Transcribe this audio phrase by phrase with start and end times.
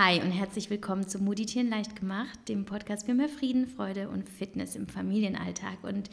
[0.00, 4.28] Hi und herzlich willkommen zu Muditieren leicht gemacht, dem Podcast für mehr Frieden, Freude und
[4.28, 5.82] Fitness im Familienalltag.
[5.82, 6.08] Und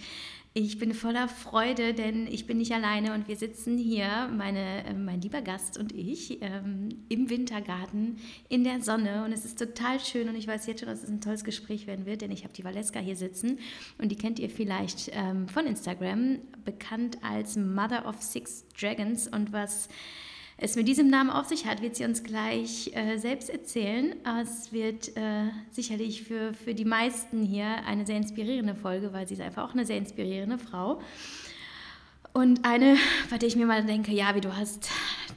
[0.55, 4.93] ich bin voller Freude, denn ich bin nicht alleine und wir sitzen hier, meine, äh,
[4.95, 8.17] mein lieber Gast und ich, ähm, im Wintergarten
[8.49, 11.09] in der Sonne und es ist total schön und ich weiß jetzt schon, dass es
[11.09, 13.59] ein tolles Gespräch werden wird, denn ich habe die Valeska hier sitzen
[13.99, 19.53] und die kennt ihr vielleicht ähm, von Instagram, bekannt als Mother of Six Dragons und
[19.53, 19.89] was
[20.57, 24.15] es mit diesem Namen auf sich hat, wird sie uns gleich äh, selbst erzählen.
[24.41, 29.33] Es wird äh, sicherlich für, für die meisten hier eine sehr inspirierende Folge, weil sie
[29.33, 31.01] ist einfach auch eine sehr inspirierende Frau.
[32.31, 32.97] Und eine,
[33.29, 34.89] bei der ich mir mal denke, ja, wie du hast,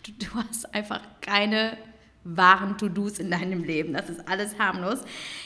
[0.06, 1.76] du, du hast einfach keine
[2.22, 3.94] wahren To-Dos in deinem Leben.
[3.94, 4.98] Das ist alles harmlos.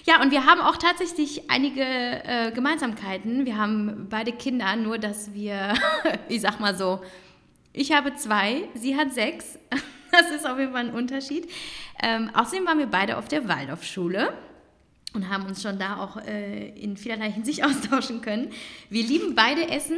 [0.04, 3.46] Ja, und wir haben auch tatsächlich einige äh, Gemeinsamkeiten.
[3.46, 5.74] Wir haben beide Kinder, nur dass wir,
[6.28, 7.00] ich sag mal so,
[7.72, 9.58] ich habe zwei, sie hat sechs.
[10.14, 11.48] Das ist auf jeden Fall ein Unterschied.
[12.02, 14.34] Ähm, außerdem waren wir beide auf der Waldorfschule
[15.14, 18.50] und haben uns schon da auch äh, in vielerlei Hinsicht austauschen können.
[18.90, 19.96] Wir lieben beide Essen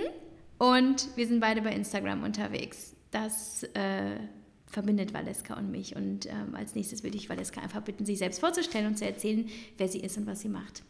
[0.59, 2.95] und wir sind beide bei Instagram unterwegs.
[3.11, 4.19] Das äh,
[4.67, 5.97] verbindet Valeska und mich.
[5.97, 9.49] Und ähm, als nächstes würde ich Valeska einfach bitten, sich selbst vorzustellen und zu erzählen,
[9.79, 10.83] wer sie ist und was sie macht.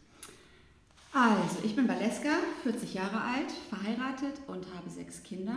[1.13, 2.29] Also, ich bin Valeska,
[2.63, 5.55] 40 Jahre alt, verheiratet und habe sechs Kinder.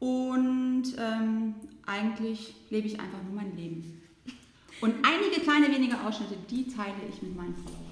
[0.00, 1.54] Und ähm,
[1.86, 4.02] eigentlich lebe ich einfach nur mein Leben.
[4.80, 7.90] Und einige kleine wenige Ausschnitte, die teile ich mit meinen Followern.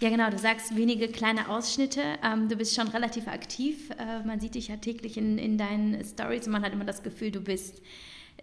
[0.00, 2.02] Ja, genau, du sagst wenige kleine Ausschnitte.
[2.22, 3.90] Ähm, du bist schon relativ aktiv.
[3.98, 7.02] Äh, man sieht dich ja täglich in, in deinen Stories und man hat immer das
[7.02, 7.82] Gefühl, du bist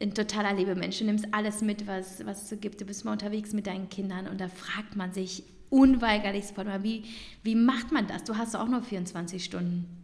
[0.02, 1.00] ein totaler Lebemensch.
[1.00, 2.82] Du nimmst alles mit, was, was es so gibt.
[2.82, 6.84] Du bist mal unterwegs mit deinen Kindern und da fragt man sich unweigerlich sofort mal,
[6.84, 7.06] wie,
[7.44, 8.26] wie macht man das?
[8.26, 10.01] Du hast auch nur 24 Stunden.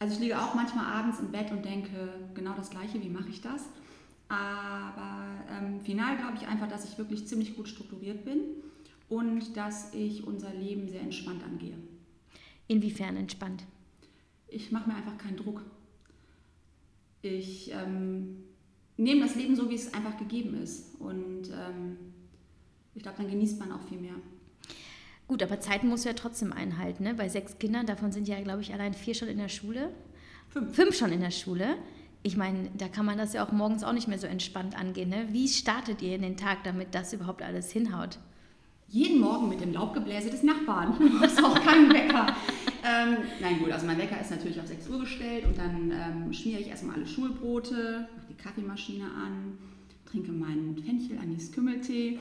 [0.00, 3.28] Also ich liege auch manchmal abends im Bett und denke genau das Gleiche, wie mache
[3.28, 3.66] ich das?
[4.28, 8.40] Aber ähm, final glaube ich einfach, dass ich wirklich ziemlich gut strukturiert bin
[9.10, 11.76] und dass ich unser Leben sehr entspannt angehe.
[12.66, 13.64] Inwiefern entspannt?
[14.48, 15.62] Ich mache mir einfach keinen Druck.
[17.20, 18.44] Ich ähm,
[18.96, 20.98] nehme das Leben so, wie es einfach gegeben ist.
[20.98, 21.98] Und ähm,
[22.94, 24.14] ich glaube, dann genießt man auch viel mehr.
[25.30, 27.04] Gut, aber Zeiten musst du ja trotzdem einhalten.
[27.04, 27.14] Ne?
[27.14, 29.90] Bei sechs Kindern, davon sind ja, glaube ich, allein vier schon in der Schule.
[30.48, 30.74] Fünf.
[30.74, 31.76] Fünf schon in der Schule.
[32.24, 35.08] Ich meine, da kann man das ja auch morgens auch nicht mehr so entspannt angehen.
[35.08, 35.28] Ne?
[35.30, 38.18] Wie startet ihr in den Tag, damit das überhaupt alles hinhaut?
[38.88, 40.96] Jeden Morgen mit dem Laubgebläse des Nachbarn.
[40.98, 42.34] Du hast auch keinen Wecker.
[42.82, 46.32] ähm, nein, gut, also mein Wecker ist natürlich auf 6 Uhr gestellt und dann ähm,
[46.32, 49.58] schmiere ich erstmal alle Schulbrote, mache die Kaffeemaschine an,
[50.06, 52.18] trinke meinen Fenchel Anis Kümmeltee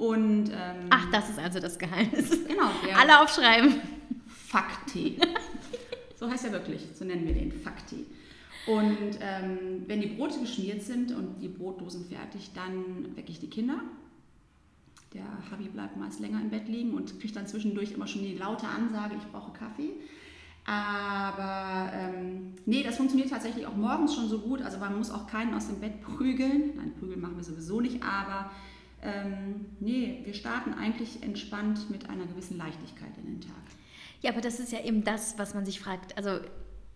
[0.00, 2.30] und, ähm, Ach, das ist also das Geheimnis.
[2.48, 2.70] Genau.
[2.98, 3.74] Alle aufschreiben.
[4.26, 5.18] Fakti.
[6.18, 8.06] so heißt er wirklich, so nennen wir den Fakti.
[8.66, 13.50] Und ähm, wenn die Brote geschmiert sind und die Brotdosen fertig, dann wecke ich die
[13.50, 13.82] Kinder.
[15.12, 18.38] Der Habi bleibt meist länger im Bett liegen und kriegt dann zwischendurch immer schon die
[18.38, 19.90] laute Ansage, ich brauche Kaffee.
[20.64, 24.62] Aber ähm, nee, das funktioniert tatsächlich auch morgens schon so gut.
[24.62, 26.72] Also man muss auch keinen aus dem Bett prügeln.
[26.76, 28.50] Nein, prügeln machen wir sowieso nicht, aber
[29.02, 33.62] ähm, nee, wir starten eigentlich entspannt mit einer gewissen Leichtigkeit in den Tag.
[34.20, 36.16] Ja, aber das ist ja eben das, was man sich fragt.
[36.18, 36.40] Also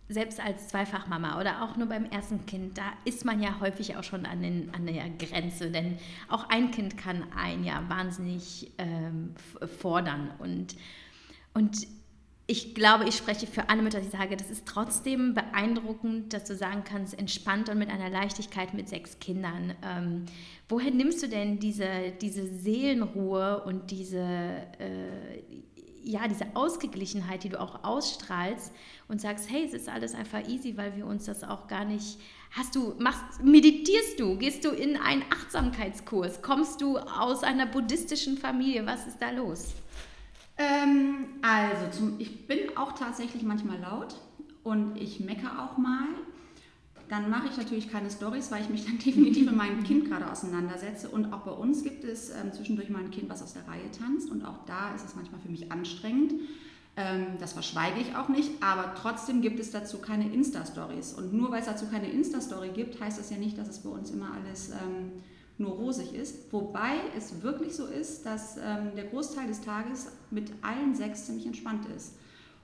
[0.08, 4.04] selbst als Zweifachmama oder auch nur beim ersten Kind, da ist man ja häufig auch
[4.04, 5.98] schon an, den, an der Grenze, denn
[6.28, 9.34] auch ein Kind kann ein ja wahnsinnig ähm,
[9.78, 10.76] fordern und,
[11.54, 11.86] und
[12.46, 16.54] ich glaube, ich spreche für alle Mütter, die sage, das ist trotzdem beeindruckend, dass du
[16.54, 19.74] sagen kannst, entspannt und mit einer Leichtigkeit mit sechs Kindern.
[19.82, 20.26] Ähm,
[20.68, 21.88] woher nimmst du denn diese,
[22.20, 25.42] diese Seelenruhe und diese, äh,
[26.02, 28.72] ja, diese Ausgeglichenheit, die du auch ausstrahlst
[29.08, 32.18] und sagst, hey, es ist alles einfach easy, weil wir uns das auch gar nicht.
[32.50, 38.36] Hast du, machst, meditierst du, gehst du in einen Achtsamkeitskurs, kommst du aus einer buddhistischen
[38.36, 39.72] Familie, was ist da los?
[40.56, 44.16] Ähm, also, zum, ich bin auch tatsächlich manchmal laut
[44.62, 46.06] und ich meckere auch mal.
[47.08, 50.30] Dann mache ich natürlich keine Stories, weil ich mich dann definitiv mit meinem Kind gerade
[50.30, 51.08] auseinandersetze.
[51.08, 53.90] Und auch bei uns gibt es ähm, zwischendurch mal ein Kind, was aus der Reihe
[53.98, 54.30] tanzt.
[54.30, 56.34] Und auch da ist es manchmal für mich anstrengend.
[56.96, 61.14] Ähm, das verschweige ich auch nicht, aber trotzdem gibt es dazu keine Insta-Stories.
[61.14, 63.90] Und nur weil es dazu keine Insta-Story gibt, heißt das ja nicht, dass es bei
[63.90, 65.12] uns immer alles ähm,
[65.58, 66.52] nur rosig ist.
[66.52, 71.46] Wobei es wirklich so ist, dass ähm, der Großteil des Tages mit allen sechs ziemlich
[71.46, 72.14] entspannt ist.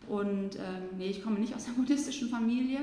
[0.08, 2.80] Und ähm, nee, ich komme nicht aus einer buddhistischen Familie.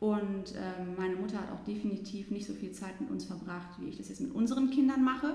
[0.00, 3.88] Und ähm, meine Mutter hat auch definitiv nicht so viel Zeit mit uns verbracht, wie
[3.88, 5.34] ich das jetzt mit unseren Kindern mache.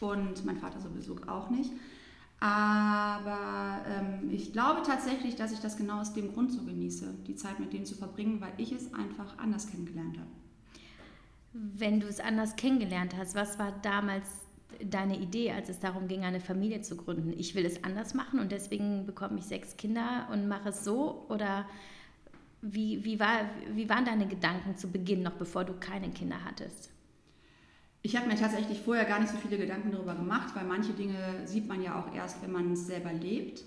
[0.00, 1.72] Und mein Vater sowieso auch nicht.
[2.40, 7.34] Aber ähm, ich glaube tatsächlich, dass ich das genau aus dem Grund so genieße, die
[7.34, 10.30] Zeit mit denen zu verbringen, weil ich es einfach anders kennengelernt habe
[11.58, 14.28] wenn du es anders kennengelernt hast, was war damals
[14.84, 17.32] deine Idee, als es darum ging, eine Familie zu gründen?
[17.36, 21.26] Ich will es anders machen und deswegen bekomme ich sechs Kinder und mache es so?
[21.28, 21.66] Oder
[22.62, 23.40] wie, wie, war,
[23.72, 26.90] wie waren deine Gedanken zu Beginn, noch bevor du keine Kinder hattest?
[28.02, 31.42] Ich habe mir tatsächlich vorher gar nicht so viele Gedanken darüber gemacht, weil manche Dinge
[31.44, 33.64] sieht man ja auch erst, wenn man es selber lebt.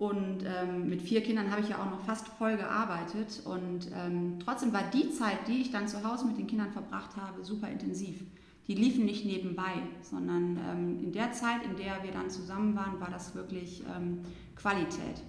[0.00, 3.42] Und ähm, mit vier Kindern habe ich ja auch noch fast voll gearbeitet.
[3.44, 7.16] Und ähm, trotzdem war die Zeit, die ich dann zu Hause mit den Kindern verbracht
[7.18, 8.22] habe, super intensiv.
[8.66, 12.98] Die liefen nicht nebenbei, sondern ähm, in der Zeit, in der wir dann zusammen waren,
[12.98, 14.20] war das wirklich ähm,
[14.56, 15.22] Qualität.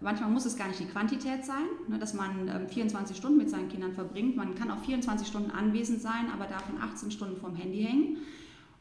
[0.00, 3.50] Manchmal muss es gar nicht die Quantität sein, ne, dass man 24 ähm, Stunden mit
[3.50, 4.34] seinen Kindern verbringt.
[4.34, 8.16] Man kann auch 24 Stunden anwesend sein, aber davon 18 Stunden vom Handy hängen.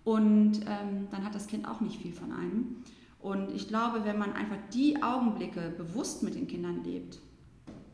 [0.06, 2.78] Und ähm, dann hat das Kind auch nicht viel von einem.
[3.24, 7.20] Und ich glaube, wenn man einfach die Augenblicke bewusst mit den Kindern lebt,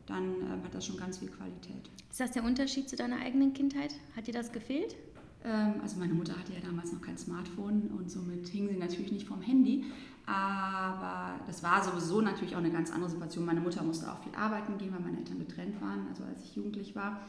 [0.06, 1.88] dann äh, hat das schon ganz viel Qualität.
[2.10, 3.94] Ist das der Unterschied zu deiner eigenen Kindheit?
[4.16, 4.96] Hat dir das gefehlt?
[5.44, 9.12] Ähm, also meine Mutter hatte ja damals noch kein Smartphone und somit hing sie natürlich
[9.12, 9.84] nicht vom Handy.
[10.26, 13.46] Aber das war sowieso natürlich auch eine ganz andere Situation.
[13.46, 16.56] Meine Mutter musste auch viel arbeiten gehen, weil meine Eltern getrennt waren, also als ich
[16.56, 17.20] jugendlich war.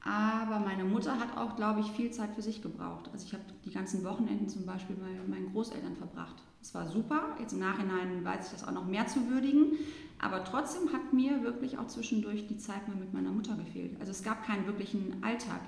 [0.00, 3.10] Aber meine Mutter hat auch, glaube ich, viel Zeit für sich gebraucht.
[3.12, 6.42] Also ich habe die ganzen Wochenenden zum Beispiel bei meinen Großeltern verbracht.
[6.64, 7.36] Das war super.
[7.38, 9.72] Jetzt im Nachhinein weiß ich das auch noch mehr zu würdigen.
[10.18, 14.00] Aber trotzdem hat mir wirklich auch zwischendurch die Zeit mal mit meiner Mutter gefehlt.
[14.00, 15.60] Also es gab keinen wirklichen Alltag.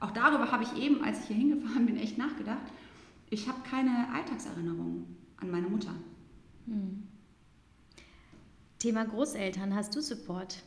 [0.00, 2.66] Auch darüber habe ich eben, als ich hier hingefahren bin, echt nachgedacht.
[3.28, 5.04] Ich habe keine Alltagserinnerungen
[5.36, 5.92] an meine Mutter.
[6.66, 7.02] Hm.
[8.78, 10.62] Thema Großeltern, hast du Support?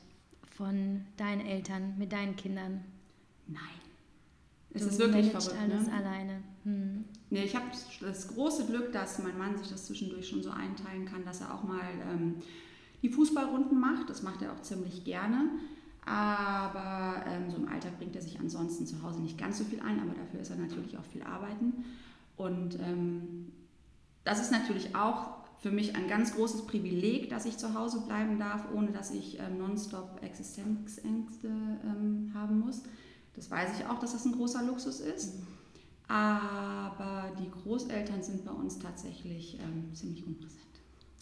[0.59, 2.83] von deinen Eltern mit deinen Kindern?
[3.47, 3.61] Nein.
[4.71, 5.55] Es ist wirklich verrückt.
[5.57, 5.93] alles ne?
[5.93, 6.43] alleine.
[6.65, 7.05] Hm.
[7.31, 7.65] Nee, ich habe
[8.01, 11.53] das große Glück, dass mein Mann sich das zwischendurch schon so einteilen kann, dass er
[11.53, 11.81] auch mal
[12.11, 12.35] ähm,
[13.03, 14.09] die Fußballrunden macht.
[14.09, 15.49] Das macht er auch ziemlich gerne.
[16.05, 19.79] Aber ähm, so im Alltag bringt er sich ansonsten zu Hause nicht ganz so viel
[19.81, 21.85] ein, aber dafür ist er natürlich auch viel arbeiten.
[22.35, 23.51] Und ähm,
[24.23, 28.39] das ist natürlich auch für mich ein ganz großes Privileg, dass ich zu Hause bleiben
[28.39, 32.81] darf, ohne dass ich ähm, nonstop Existenzängste ähm, haben muss.
[33.35, 35.37] Das weiß ich auch, dass das ein großer Luxus ist.
[35.37, 35.58] Mhm.
[36.09, 40.65] Aber die Großeltern sind bei uns tatsächlich ähm, ziemlich unpräsent.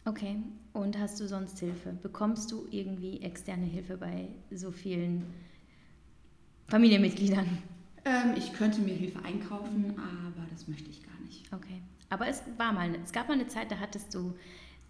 [0.06, 0.38] Okay,
[0.72, 1.92] und hast du sonst Hilfe?
[2.01, 5.25] Bekommst du irgendwie externe Hilfe bei so vielen
[6.69, 7.45] Familienmitgliedern?
[8.06, 11.51] Ähm, ich könnte mir Hilfe einkaufen, aber das möchte ich gar nicht.
[11.51, 11.81] Okay.
[12.10, 14.34] Aber es war mal, es gab mal eine Zeit, da hattest du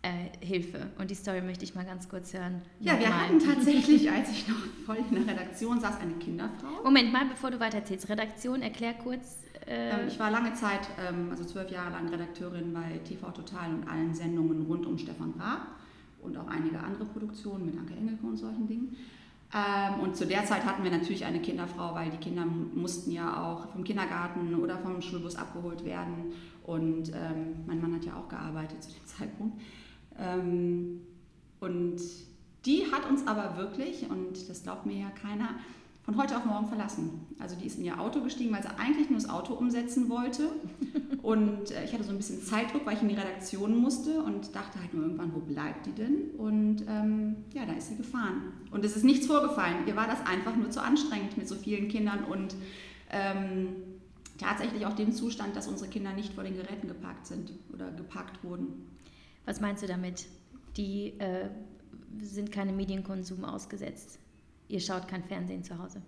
[0.04, 0.92] äh, Hilfe.
[1.00, 2.62] Und die Story möchte ich mal ganz kurz hören.
[2.80, 6.84] Ja, wir hatten tatsächlich, als ich noch voll in der Redaktion saß, eine Kinderfrau.
[6.84, 8.08] Moment mal, bevor du weiter erzählst.
[8.08, 9.47] Redaktion, erklär kurz.
[9.68, 13.74] Äh ähm, ich war lange Zeit, ähm, also zwölf Jahre lang Redakteurin bei TV Total
[13.74, 15.68] und allen Sendungen rund um Stefan Raab
[16.22, 18.96] und auch einige andere Produktionen mit Anke Engelke und solchen Dingen.
[19.54, 23.44] Ähm, und zu der Zeit hatten wir natürlich eine Kinderfrau, weil die Kinder mussten ja
[23.44, 26.34] auch vom Kindergarten oder vom Schulbus abgeholt werden.
[26.64, 27.14] Und
[27.66, 29.62] mein Mann hat ja auch gearbeitet zu dem Zeitpunkt.
[31.62, 32.02] Und
[32.66, 35.52] die hat uns aber wirklich, und das glaubt mir ja keiner,
[36.08, 37.28] von heute auf morgen verlassen.
[37.38, 40.52] Also die ist in ihr Auto gestiegen, weil sie eigentlich nur das Auto umsetzen wollte.
[41.22, 44.56] Und äh, ich hatte so ein bisschen Zeitdruck, weil ich in die Redaktion musste und
[44.56, 46.32] dachte halt nur irgendwann, wo bleibt die denn?
[46.38, 48.54] Und ähm, ja, da ist sie gefahren.
[48.72, 49.86] Und es ist nichts vorgefallen.
[49.86, 52.56] Ihr war das einfach nur zu anstrengend mit so vielen Kindern und
[53.12, 53.76] ähm,
[54.38, 58.42] tatsächlich auch dem Zustand, dass unsere Kinder nicht vor den Geräten geparkt sind oder geparkt
[58.46, 58.88] wurden.
[59.46, 60.28] Was meinst du damit?
[60.78, 61.50] Die äh,
[62.22, 64.20] sind keinem Medienkonsum ausgesetzt.
[64.68, 66.02] Ihr schaut kein Fernsehen zu Hause?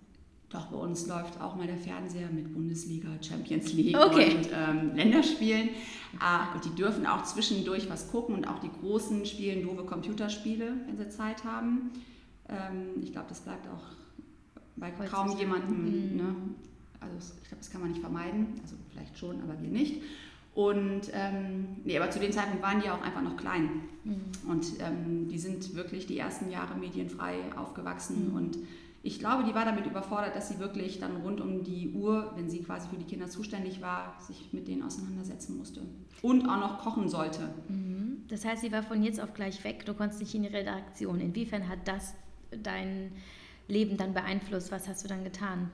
[0.50, 4.34] Doch, bei uns läuft auch mal der Fernseher mit Bundesliga, Champions League okay.
[4.34, 5.68] und ähm, Länderspielen.
[6.18, 10.72] Ah, und die dürfen auch zwischendurch was gucken und auch die Großen spielen doofe Computerspiele,
[10.86, 11.92] wenn sie Zeit haben.
[12.48, 13.94] Ähm, ich glaube, das bleibt auch
[14.74, 15.84] bei Heute kaum jemandem.
[15.84, 16.16] Mhm.
[16.16, 16.34] Ne?
[16.98, 18.48] Also ich glaube, das kann man nicht vermeiden.
[18.60, 20.02] Also vielleicht schon, aber wir nicht.
[20.54, 23.82] Und ähm, nee, aber zu dem Zeitpunkt waren die auch einfach noch klein.
[24.04, 24.20] Mhm.
[24.48, 28.30] Und ähm, die sind wirklich die ersten Jahre medienfrei aufgewachsen.
[28.30, 28.36] Mhm.
[28.36, 28.58] Und
[29.02, 32.50] ich glaube, die war damit überfordert, dass sie wirklich dann rund um die Uhr, wenn
[32.50, 35.82] sie quasi für die Kinder zuständig war, sich mit denen auseinandersetzen musste.
[36.20, 37.48] Und auch noch kochen sollte.
[37.68, 38.24] Mhm.
[38.28, 39.86] Das heißt, sie war von jetzt auf gleich weg.
[39.86, 41.20] Du konntest nicht in die Redaktion.
[41.20, 42.14] Inwiefern hat das
[42.62, 43.12] dein
[43.68, 44.70] Leben dann beeinflusst?
[44.72, 45.70] Was hast du dann getan?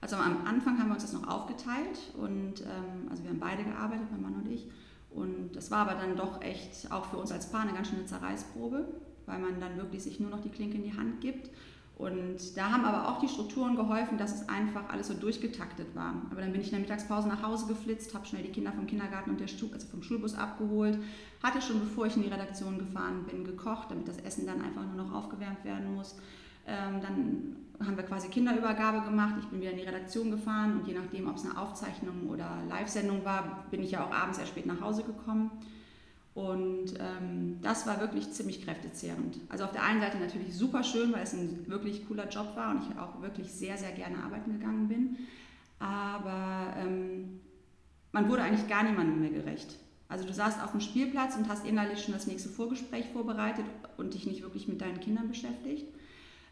[0.00, 3.64] Also am Anfang haben wir uns das noch aufgeteilt und ähm, also wir haben beide
[3.64, 4.68] gearbeitet, mein Mann und ich.
[5.10, 8.04] Und das war aber dann doch echt auch für uns als Paar eine ganz schöne
[8.04, 8.86] Zerreißprobe,
[9.24, 11.50] weil man dann wirklich sich nur noch die Klinke in die Hand gibt.
[11.96, 16.14] Und da haben aber auch die Strukturen geholfen, dass es einfach alles so durchgetaktet war.
[16.30, 18.86] Aber dann bin ich in der Mittagspause nach Hause geflitzt, habe schnell die Kinder vom
[18.86, 20.98] Kindergarten und der Stuhl, also vom Schulbus abgeholt,
[21.42, 24.84] hatte schon bevor ich in die Redaktion gefahren bin gekocht, damit das Essen dann einfach
[24.84, 26.16] nur noch aufgewärmt werden muss.
[26.66, 29.34] Ähm, dann haben wir quasi Kinderübergabe gemacht.
[29.40, 32.62] Ich bin wieder in die Redaktion gefahren und je nachdem, ob es eine Aufzeichnung oder
[32.68, 35.50] Live-Sendung war, bin ich ja auch abends sehr spät nach Hause gekommen.
[36.34, 39.40] Und ähm, das war wirklich ziemlich kräftezehrend.
[39.48, 42.72] Also auf der einen Seite natürlich super schön, weil es ein wirklich cooler Job war
[42.72, 45.16] und ich auch wirklich sehr, sehr gerne arbeiten gegangen bin.
[45.78, 47.40] Aber ähm,
[48.12, 49.78] man wurde eigentlich gar niemandem mehr gerecht.
[50.08, 53.64] Also du saßt auf dem Spielplatz und hast innerlich schon das nächste Vorgespräch vorbereitet
[53.96, 55.86] und dich nicht wirklich mit deinen Kindern beschäftigt.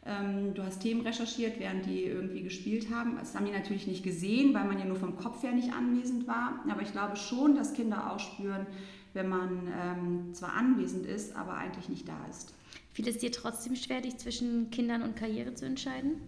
[0.06, 3.16] Ähm, du hast Themen recherchiert, während die irgendwie gespielt haben.
[3.18, 6.26] Das haben die natürlich nicht gesehen, weil man ja nur vom Kopf her nicht anwesend
[6.26, 6.62] war.
[6.68, 8.66] Aber ich glaube schon, dass Kinder auch spüren,
[9.14, 12.54] wenn man ähm, zwar anwesend ist, aber eigentlich nicht da ist.
[12.92, 16.20] Fiel es dir trotzdem schwer, dich zwischen Kindern und Karriere zu entscheiden?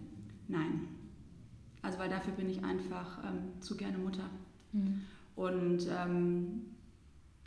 [0.47, 0.87] Nein.
[1.81, 4.29] Also weil dafür bin ich einfach ähm, zu gerne Mutter.
[4.73, 5.01] Mhm.
[5.35, 6.65] Und ähm,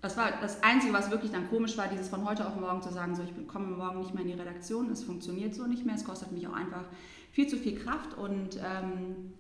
[0.01, 2.91] das war das Einzige, was wirklich dann komisch war, dieses von heute auf morgen zu
[2.93, 5.95] sagen, so ich komme morgen nicht mehr in die Redaktion, es funktioniert so nicht mehr,
[5.95, 6.85] es kostet mich auch einfach
[7.33, 9.33] viel zu viel Kraft und ähm,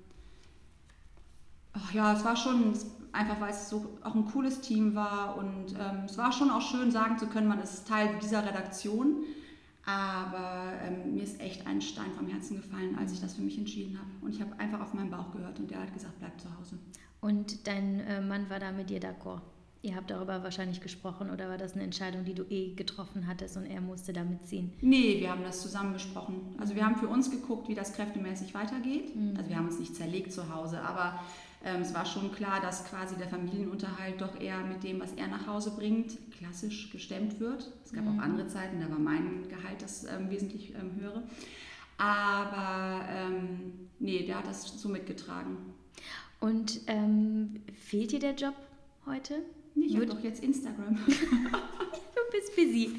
[1.93, 2.75] ja, es war schon,
[3.12, 6.62] einfach weil es so auch ein cooles Team war und ähm, es war schon auch
[6.62, 9.25] schön sagen zu können, man ist Teil dieser Redaktion.
[9.87, 13.57] Aber ähm, mir ist echt ein Stein vom Herzen gefallen, als ich das für mich
[13.59, 14.11] entschieden habe.
[14.21, 16.79] Und ich habe einfach auf meinen Bauch gehört und der hat gesagt, bleib zu Hause.
[17.21, 19.40] Und dein äh, Mann war da mit dir d'accord?
[19.82, 23.56] Ihr habt darüber wahrscheinlich gesprochen oder war das eine Entscheidung, die du eh getroffen hattest
[23.56, 24.72] und er musste damit ziehen?
[24.82, 26.54] Nee, wir haben das zusammen besprochen.
[26.58, 29.16] Also wir haben für uns geguckt, wie das kräftemäßig weitergeht.
[29.16, 29.37] Mhm.
[29.38, 31.20] Also wir haben uns nicht zerlegt zu Hause, aber
[31.64, 35.28] ähm, es war schon klar, dass quasi der Familienunterhalt doch eher mit dem, was er
[35.28, 37.72] nach Hause bringt, klassisch gestemmt wird.
[37.82, 38.18] Es gab mhm.
[38.18, 41.22] auch andere Zeiten, da war mein Gehalt das ähm, wesentlich ähm, höhere.
[41.96, 45.56] Aber ähm, nee, der hat das so mitgetragen.
[46.38, 48.54] Und ähm, fehlt dir der Job
[49.06, 49.42] heute?
[49.75, 50.99] Nee, ich habe doch jetzt Instagram.
[51.07, 52.91] du bist busy.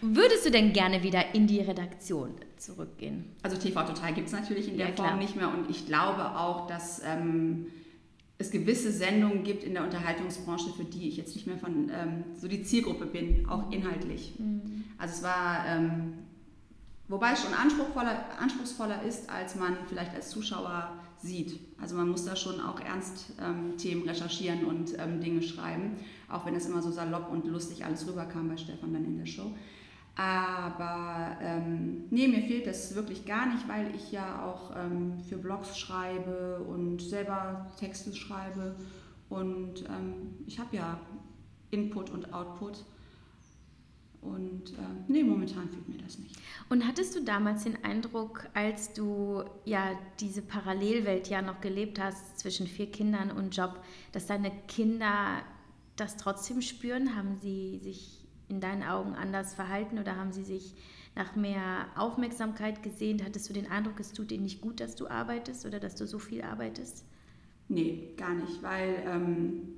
[0.00, 3.24] Würdest du denn gerne wieder in die Redaktion zurückgehen?
[3.42, 6.36] Also TV Total gibt es natürlich in der ja, Form nicht mehr und ich glaube
[6.36, 7.66] auch, dass ähm,
[8.38, 12.24] es gewisse Sendungen gibt in der Unterhaltungsbranche, für die ich jetzt nicht mehr von ähm,
[12.36, 14.34] so die Zielgruppe bin, auch inhaltlich.
[14.38, 14.84] Mhm.
[14.98, 16.14] Also es war, ähm,
[17.06, 21.60] wobei es schon anspruchsvoller, anspruchsvoller ist, als man vielleicht als Zuschauer sieht.
[21.80, 25.96] Also man muss da schon auch ernst ähm, Themen recherchieren und ähm, Dinge schreiben,
[26.28, 29.26] auch wenn es immer so salopp und lustig alles rüberkam bei Stefan dann in der
[29.26, 29.52] Show.
[30.14, 35.38] Aber ähm, nee, mir fehlt das wirklich gar nicht, weil ich ja auch ähm, für
[35.38, 38.74] Blogs schreibe und selber Texte schreibe.
[39.30, 41.00] Und ähm, ich habe ja
[41.70, 42.84] Input und Output.
[44.22, 46.36] Und äh, nee, momentan fehlt mir das nicht.
[46.68, 52.38] Und hattest du damals den Eindruck, als du ja diese Parallelwelt ja noch gelebt hast
[52.38, 55.42] zwischen vier Kindern und Job, dass deine Kinder
[55.96, 57.16] das trotzdem spüren?
[57.16, 60.74] Haben sie sich in deinen Augen anders verhalten oder haben sie sich
[61.16, 63.24] nach mehr Aufmerksamkeit gesehnt?
[63.24, 66.06] Hattest du den Eindruck, es tut ihnen nicht gut, dass du arbeitest oder dass du
[66.06, 67.04] so viel arbeitest?
[67.68, 69.74] Nee, gar nicht, weil ähm,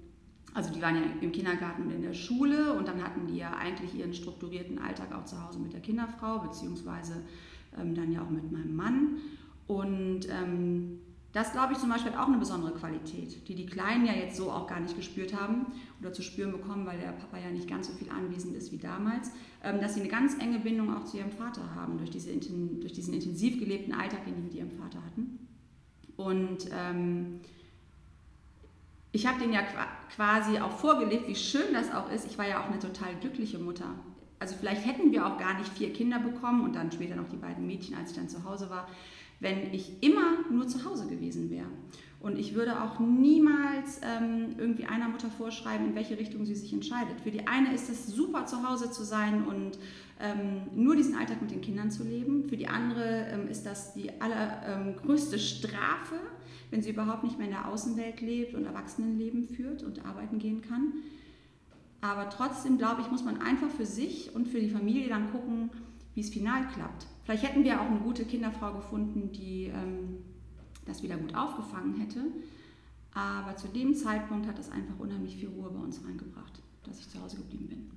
[0.54, 3.54] also die waren ja im Kindergarten und in der Schule und dann hatten die ja
[3.54, 7.23] eigentlich ihren strukturierten Alltag auch zu Hause mit der Kinderfrau, beziehungsweise
[7.78, 9.16] ähm, dann ja auch mit meinem Mann.
[9.66, 11.00] Und ähm,
[11.32, 14.37] das, glaube ich, zum Beispiel hat auch eine besondere Qualität, die die Kleinen ja jetzt
[14.37, 15.66] so auch gar nicht gespürt haben
[16.00, 18.78] oder zu spüren bekommen, weil der Papa ja nicht ganz so viel anwesend ist wie
[18.78, 19.32] damals,
[19.64, 22.92] ähm, dass sie eine ganz enge Bindung auch zu ihrem Vater haben, durch, diese, durch
[22.92, 25.49] diesen intensiv gelebten Alltag, den die mit ihrem Vater hatten.
[26.16, 27.40] Und ähm,
[29.14, 29.62] ich habe denen ja
[30.14, 32.26] quasi auch vorgelebt, wie schön das auch ist.
[32.26, 33.87] Ich war ja auch eine total glückliche Mutter.
[34.40, 37.37] Also vielleicht hätten wir auch gar nicht vier Kinder bekommen und dann später noch die
[37.37, 38.87] beiden Mädchen, als ich dann zu Hause war
[39.40, 41.68] wenn ich immer nur zu Hause gewesen wäre.
[42.21, 46.73] Und ich würde auch niemals ähm, irgendwie einer Mutter vorschreiben, in welche Richtung sie sich
[46.73, 47.21] entscheidet.
[47.23, 49.78] Für die eine ist es super, zu Hause zu sein und
[50.21, 52.49] ähm, nur diesen Alltag mit den Kindern zu leben.
[52.49, 56.16] Für die andere ähm, ist das die allergrößte Strafe,
[56.74, 60.60] wenn sie überhaupt nicht mehr in der Außenwelt lebt und Erwachsenenleben führt und arbeiten gehen
[60.60, 60.94] kann.
[62.00, 65.70] Aber trotzdem, glaube ich, muss man einfach für sich und für die Familie dann gucken,
[66.14, 67.06] wie es final klappt.
[67.22, 70.24] Vielleicht hätten wir auch eine gute Kinderfrau gefunden, die ähm,
[70.84, 72.24] das wieder gut aufgefangen hätte.
[73.12, 77.08] Aber zu dem Zeitpunkt hat es einfach unheimlich viel Ruhe bei uns reingebracht, dass ich
[77.08, 77.90] zu Hause geblieben bin.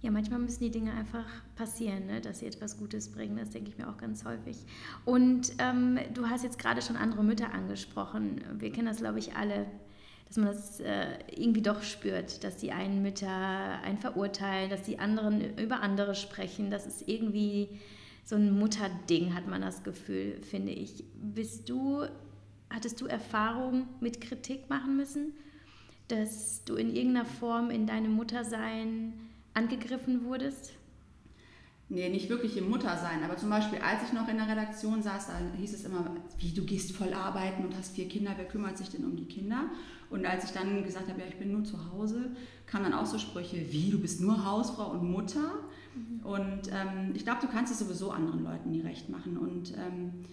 [0.00, 1.26] Ja, manchmal müssen die Dinge einfach
[1.56, 2.20] passieren, ne?
[2.20, 3.36] dass sie etwas Gutes bringen.
[3.36, 4.56] Das denke ich mir auch ganz häufig.
[5.04, 8.40] Und ähm, du hast jetzt gerade schon andere Mütter angesprochen.
[8.58, 9.66] Wir kennen das, glaube ich, alle,
[10.28, 15.00] dass man das äh, irgendwie doch spürt, dass die einen Mütter einen verurteilen, dass die
[15.00, 16.70] anderen über andere sprechen.
[16.70, 17.68] Das ist irgendwie
[18.24, 21.02] so ein Mutterding, hat man das Gefühl, finde ich.
[21.14, 22.04] Bist du,
[22.70, 25.32] hattest du Erfahrung mit Kritik machen müssen,
[26.06, 29.27] dass du in irgendeiner Form in deinem Muttersein
[29.58, 30.72] angegriffen wurdest?
[31.90, 35.28] Nee, nicht wirklich im Muttersein, aber zum Beispiel, als ich noch in der Redaktion saß,
[35.28, 38.76] da hieß es immer, wie, du gehst voll arbeiten und hast vier Kinder, wer kümmert
[38.76, 39.70] sich denn um die Kinder?
[40.10, 42.30] Und als ich dann gesagt habe, ja, ich bin nur zu Hause,
[42.66, 45.54] kamen dann auch so Sprüche, wie, du bist nur Hausfrau und Mutter?
[45.94, 46.26] Mhm.
[46.26, 49.38] Und ähm, ich glaube, du kannst es sowieso anderen Leuten nie recht machen.
[49.38, 50.24] Und ähm,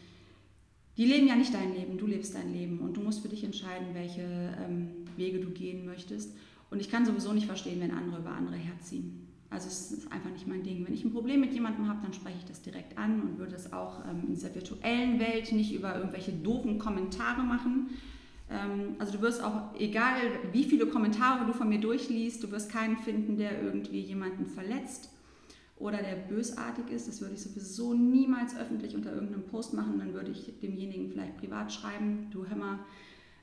[0.97, 3.43] die leben ja nicht dein Leben, du lebst dein Leben und du musst für dich
[3.45, 6.35] entscheiden, welche ähm, Wege du gehen möchtest.
[6.69, 9.27] Und ich kann sowieso nicht verstehen, wenn andere über andere herziehen.
[9.49, 10.85] Also es ist einfach nicht mein Ding.
[10.85, 13.55] Wenn ich ein Problem mit jemandem habe, dann spreche ich das direkt an und würde
[13.55, 17.91] es auch ähm, in dieser virtuellen Welt nicht über irgendwelche doofen Kommentare machen.
[18.49, 20.17] Ähm, also du wirst auch, egal
[20.51, 25.09] wie viele Kommentare du von mir durchliest, du wirst keinen finden, der irgendwie jemanden verletzt
[25.77, 27.07] oder der bösartig ist.
[27.07, 29.99] Das würde ich sowieso niemals öffentlich unter irgendeinem Post machen.
[29.99, 32.79] Dann würde ich demjenigen vielleicht privat schreiben, du hör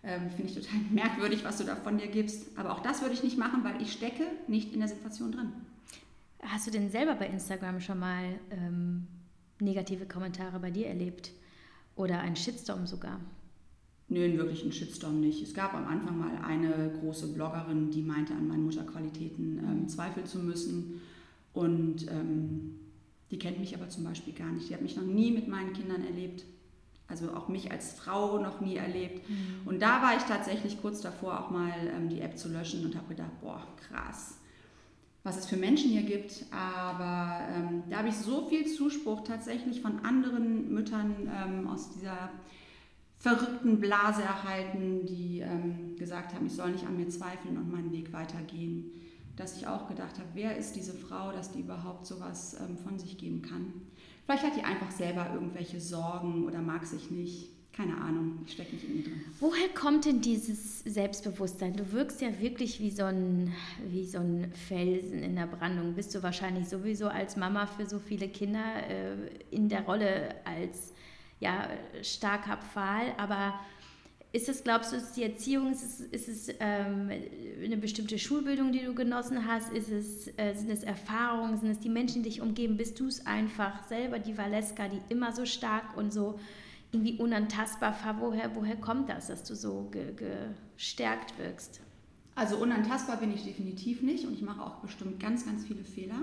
[0.04, 2.56] ähm, Finde ich total merkwürdig, was du da von dir gibst.
[2.56, 5.52] Aber auch das würde ich nicht machen, weil ich stecke nicht in der Situation drin.
[6.42, 9.06] Hast du denn selber bei Instagram schon mal ähm,
[9.60, 11.30] negative Kommentare bei dir erlebt?
[11.94, 13.20] Oder einen Shitstorm sogar?
[14.08, 15.42] Nö, einen wirklichen Shitstorm nicht.
[15.42, 20.26] Es gab am Anfang mal eine große Bloggerin, die meinte, an meinen Mutterqualitäten ähm, zweifeln
[20.26, 21.00] zu müssen.
[21.52, 22.78] Und ähm,
[23.30, 24.68] die kennt mich aber zum Beispiel gar nicht.
[24.68, 26.44] Die hat mich noch nie mit meinen Kindern erlebt.
[27.08, 29.28] Also auch mich als Frau noch nie erlebt.
[29.28, 29.66] Mhm.
[29.66, 32.96] Und da war ich tatsächlich kurz davor, auch mal ähm, die App zu löschen und
[32.96, 34.36] habe gedacht, boah, krass
[35.24, 36.44] was es für Menschen hier gibt.
[36.50, 42.30] Aber ähm, da habe ich so viel Zuspruch tatsächlich von anderen Müttern ähm, aus dieser
[43.18, 47.92] verrückten Blase erhalten, die ähm, gesagt haben, ich soll nicht an mir zweifeln und meinen
[47.92, 48.90] Weg weitergehen.
[49.36, 52.98] Dass ich auch gedacht habe, wer ist diese Frau, dass die überhaupt sowas ähm, von
[52.98, 53.72] sich geben kann.
[54.24, 58.74] Vielleicht hat die einfach selber irgendwelche Sorgen oder mag sich nicht keine Ahnung, ich stecke
[58.74, 59.24] nicht in mir drin.
[59.40, 61.74] Woher kommt denn dieses Selbstbewusstsein?
[61.74, 63.54] Du wirkst ja wirklich wie so, ein,
[63.88, 65.94] wie so ein Felsen in der Brandung.
[65.94, 69.14] Bist du wahrscheinlich sowieso als Mama für so viele Kinder äh,
[69.50, 70.92] in der Rolle als
[71.40, 71.66] ja,
[72.02, 73.58] starker Pfahl, aber
[74.32, 77.10] ist es, glaubst du, ist die Erziehung, ist es, ist es ähm,
[77.62, 79.70] eine bestimmte Schulbildung, die du genossen hast?
[79.72, 82.78] Ist es, äh, sind es Erfahrungen, sind es die Menschen, die dich umgeben?
[82.78, 86.38] Bist du es einfach selber, die Valeska, die immer so stark und so
[86.92, 88.20] irgendwie unantastbar war.
[88.20, 90.14] Woher, woher kommt das, dass du so ge,
[90.76, 91.80] gestärkt wirkst?
[92.34, 96.22] Also unantastbar bin ich definitiv nicht und ich mache auch bestimmt ganz, ganz viele Fehler.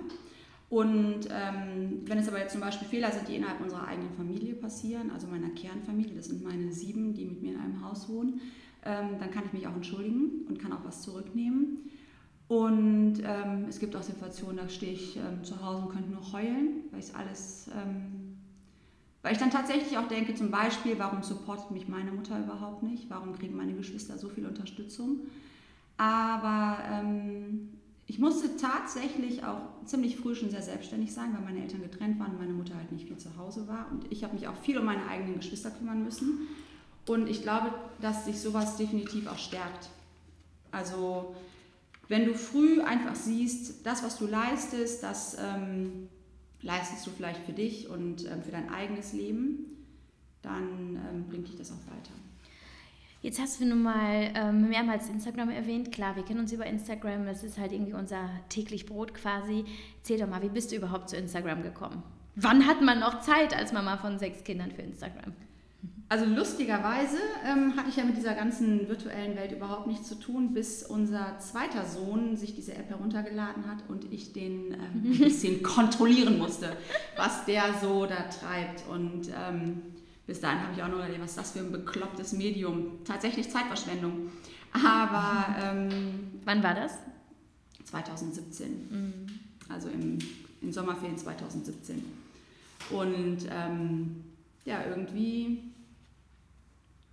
[0.69, 4.53] Und ähm, wenn es aber jetzt zum Beispiel Fehler sind, die innerhalb unserer eigenen Familie
[4.53, 8.41] passieren, also meiner Kernfamilie, das sind meine sieben, die mit mir in einem Haus wohnen,
[8.85, 11.89] ähm, dann kann ich mich auch entschuldigen und kann auch was zurücknehmen.
[12.47, 16.31] Und ähm, es gibt auch Situationen, da stehe ich ähm, zu Hause und könnte nur
[16.31, 18.29] heulen, weil ich alles ähm,
[19.21, 23.09] weil ich dann tatsächlich auch denke, zum Beispiel, warum supportet mich meine Mutter überhaupt nicht?
[23.09, 25.19] Warum kriegen meine Geschwister so viel Unterstützung?
[25.97, 27.69] Aber ähm,
[28.09, 32.31] ich musste tatsächlich auch ziemlich früh schon sehr selbstständig sein, weil meine Eltern getrennt waren
[32.31, 33.87] und meine Mutter halt nicht viel zu Hause war.
[33.91, 36.47] Und ich habe mich auch viel um meine eigenen Geschwister kümmern müssen.
[37.07, 39.89] Und ich glaube, dass sich sowas definitiv auch stärkt.
[40.71, 41.35] Also
[42.07, 45.37] wenn du früh einfach siehst, das, was du leistest, das...
[45.39, 46.09] Ähm,
[46.61, 49.65] leistest du vielleicht für dich und ähm, für dein eigenes Leben,
[50.41, 52.11] dann ähm, bringt dich das auch weiter.
[53.21, 55.91] Jetzt hast du nun mal ähm, mehrmals Instagram erwähnt.
[55.91, 59.65] Klar, wir kennen uns über Instagram, das ist halt irgendwie unser täglich Brot quasi.
[59.97, 62.01] Erzähl doch mal, wie bist du überhaupt zu Instagram gekommen?
[62.35, 65.33] Wann hat man noch Zeit als Mama von sechs Kindern für Instagram?
[66.07, 70.53] Also lustigerweise ähm, hatte ich ja mit dieser ganzen virtuellen Welt überhaupt nichts zu tun,
[70.53, 75.61] bis unser zweiter Sohn sich diese App heruntergeladen hat und ich den ähm, ein bisschen
[75.61, 76.75] kontrollieren musste,
[77.15, 78.87] was der so da treibt.
[78.89, 79.81] Und ähm,
[80.29, 83.03] bis dahin habe ich auch nur gedacht, was ist das für ein beklopptes Medium?
[83.03, 84.29] Tatsächlich Zeitverschwendung.
[84.71, 86.99] Aber ähm, wann war das?
[87.85, 88.67] 2017.
[88.91, 89.13] Mhm.
[89.69, 90.19] Also im,
[90.61, 92.05] in Sommerferien 2017.
[92.91, 94.23] Und ähm,
[94.65, 95.63] ja, irgendwie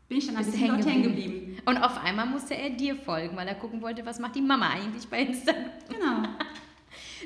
[0.09, 1.33] bin ich dann ein bisschen hängen geblieben.
[1.33, 1.63] geblieben.
[1.65, 4.69] Und auf einmal musste er dir folgen, weil er gucken wollte, was macht die Mama
[4.69, 5.71] eigentlich bei Instagram.
[5.89, 6.29] Genau.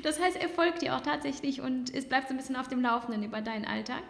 [0.03, 2.81] Das heißt, er folgt dir auch tatsächlich und es bleibt so ein bisschen auf dem
[2.81, 4.01] Laufenden über deinen Alltag?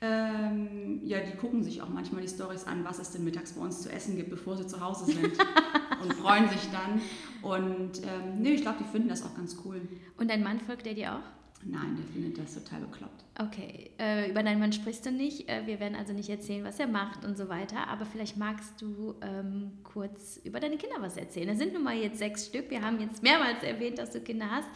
[0.00, 3.62] Ähm, ja, die gucken sich auch manchmal die Stories an, was es denn mittags bei
[3.62, 5.24] uns zu essen gibt, bevor sie zu Hause sind
[6.02, 7.00] und freuen sich dann.
[7.42, 9.80] Und ähm, nee, ich glaube, die finden das auch ganz cool.
[10.18, 11.36] Und dein Mann folgt er dir auch?
[11.64, 13.24] Nein, der findet das total bekloppt.
[13.38, 15.48] Okay, äh, über deinen Mann sprichst du nicht.
[15.48, 17.88] Äh, wir werden also nicht erzählen, was er macht und so weiter.
[17.88, 21.48] Aber vielleicht magst du ähm, kurz über deine Kinder was erzählen.
[21.48, 22.70] Es sind nun mal jetzt sechs Stück.
[22.70, 24.68] Wir haben jetzt mehrmals erwähnt, dass du Kinder hast.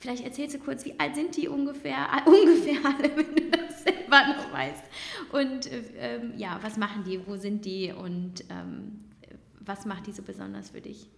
[0.00, 3.82] Vielleicht erzählst du kurz, wie alt sind die ungefähr, äh, ungefähr alle, wenn du das
[3.82, 4.84] selber noch weißt.
[5.32, 9.04] Und äh, ähm, ja, was machen die, wo sind die und ähm,
[9.60, 11.08] was macht die so besonders für dich?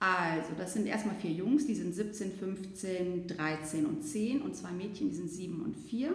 [0.00, 4.70] Also, das sind erstmal vier Jungs, die sind 17, 15, 13 und 10 und zwei
[4.70, 6.14] Mädchen, die sind 7 und 4.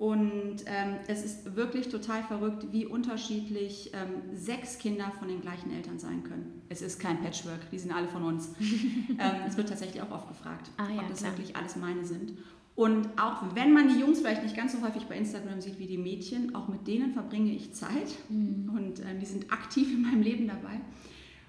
[0.00, 5.70] Und ähm, es ist wirklich total verrückt, wie unterschiedlich ähm, sechs Kinder von den gleichen
[5.70, 6.62] Eltern sein können.
[6.70, 8.48] Es ist kein Patchwork, die sind alle von uns.
[8.60, 11.32] ähm, es wird tatsächlich auch oft gefragt, ah, ja, ob das klar.
[11.32, 12.32] wirklich alles meine sind.
[12.76, 15.86] Und auch wenn man die Jungs vielleicht nicht ganz so häufig bei Instagram sieht wie
[15.86, 18.70] die Mädchen, auch mit denen verbringe ich Zeit mhm.
[18.74, 20.80] und äh, die sind aktiv in meinem Leben dabei.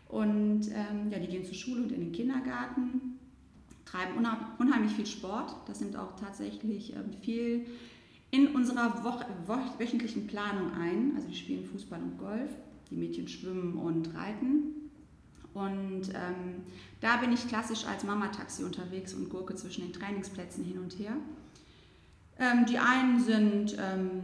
[0.09, 3.17] Und ähm, ja, die gehen zur Schule und in den Kindergarten,
[3.85, 4.27] treiben
[4.59, 5.55] unheimlich viel Sport.
[5.67, 7.65] Das sind auch tatsächlich ähm, viel
[8.31, 9.25] in unserer Woche,
[9.77, 11.13] wöchentlichen Planung ein.
[11.15, 12.49] Also die spielen Fußball und Golf,
[12.89, 14.89] die Mädchen schwimmen und reiten.
[15.53, 16.63] Und ähm,
[17.01, 21.17] da bin ich klassisch als Mama-Taxi unterwegs und gurke zwischen den Trainingsplätzen hin und her.
[22.39, 24.21] Ähm, die einen sind ähm,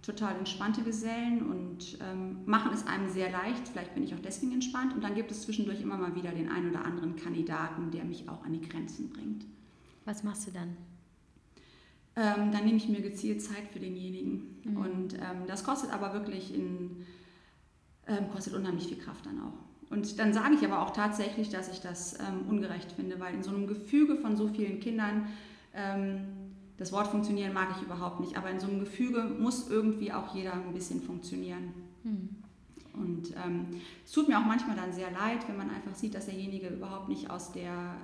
[0.00, 3.68] total entspannte Gesellen und ähm, machen es einem sehr leicht.
[3.68, 4.94] Vielleicht bin ich auch deswegen entspannt.
[4.94, 8.28] Und dann gibt es zwischendurch immer mal wieder den einen oder anderen Kandidaten, der mich
[8.28, 9.44] auch an die Grenzen bringt.
[10.06, 10.76] Was machst du dann?
[12.16, 14.60] Ähm, dann nehme ich mir gezielt Zeit für denjenigen.
[14.64, 14.76] Mhm.
[14.76, 17.06] Und ähm, das kostet aber wirklich in,
[18.06, 19.54] ähm, kostet unheimlich viel Kraft dann auch.
[19.90, 23.42] Und dann sage ich aber auch tatsächlich, dass ich das ähm, ungerecht finde, weil in
[23.42, 25.26] so einem Gefüge von so vielen Kindern,
[25.74, 26.20] ähm,
[26.78, 30.34] das Wort funktionieren mag ich überhaupt nicht, aber in so einem Gefüge muss irgendwie auch
[30.34, 31.74] jeder ein bisschen funktionieren.
[32.04, 32.28] Mhm.
[32.92, 33.66] Und ähm,
[34.04, 37.08] es tut mir auch manchmal dann sehr leid, wenn man einfach sieht, dass derjenige überhaupt
[37.08, 37.96] nicht aus der,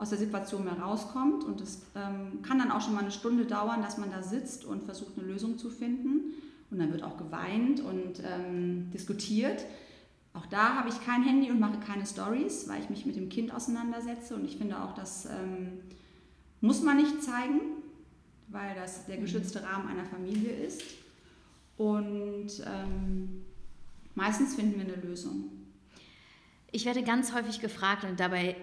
[0.00, 1.44] aus der Situation mehr rauskommt.
[1.44, 4.64] Und es ähm, kann dann auch schon mal eine Stunde dauern, dass man da sitzt
[4.64, 6.32] und versucht, eine Lösung zu finden.
[6.70, 9.64] Und dann wird auch geweint und ähm, diskutiert.
[10.32, 13.28] Auch da habe ich kein Handy und mache keine Stories, weil ich mich mit dem
[13.28, 14.34] Kind auseinandersetze.
[14.34, 15.80] Und ich finde auch, das ähm,
[16.62, 17.60] muss man nicht zeigen,
[18.48, 19.22] weil das der mhm.
[19.22, 20.82] geschützte Rahmen einer Familie ist.
[21.76, 23.44] Und ähm,
[24.14, 25.44] meistens finden wir eine Lösung.
[26.72, 28.56] Ich werde ganz häufig gefragt und dabei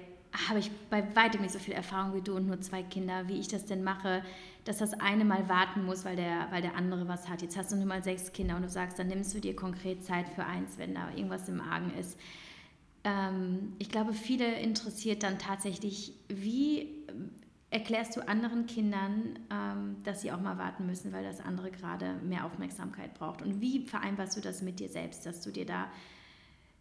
[0.47, 3.39] habe ich bei weitem nicht so viel Erfahrung wie du und nur zwei Kinder, wie
[3.39, 4.23] ich das denn mache,
[4.65, 7.41] dass das eine mal warten muss, weil der, weil der andere was hat.
[7.41, 10.03] Jetzt hast du nur mal sechs Kinder und du sagst, dann nimmst du dir konkret
[10.03, 12.19] Zeit für eins, wenn da irgendwas im Argen ist.
[13.03, 16.89] Ähm, ich glaube, viele interessiert dann tatsächlich, wie
[17.69, 22.15] erklärst du anderen Kindern, ähm, dass sie auch mal warten müssen, weil das andere gerade
[22.23, 23.41] mehr Aufmerksamkeit braucht?
[23.41, 25.87] Und wie vereinbarst du das mit dir selbst, dass du dir da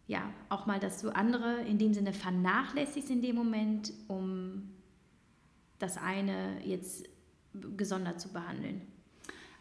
[0.07, 4.71] ja auch mal, dass du andere in dem Sinne vernachlässigst in dem Moment, um
[5.79, 7.07] das eine jetzt
[7.77, 8.83] gesondert zu behandeln?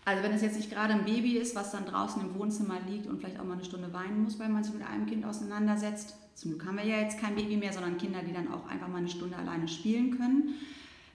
[0.06, 3.08] Also wenn es jetzt nicht gerade ein Baby ist, was dann draußen im Wohnzimmer liegt
[3.08, 6.16] und vielleicht auch mal eine Stunde weinen muss, weil man sich mit einem Kind auseinandersetzt.
[6.36, 8.88] Zum Glück haben wir ja jetzt kein Baby mehr, sondern Kinder, die dann auch einfach
[8.88, 10.56] mal eine Stunde alleine spielen können.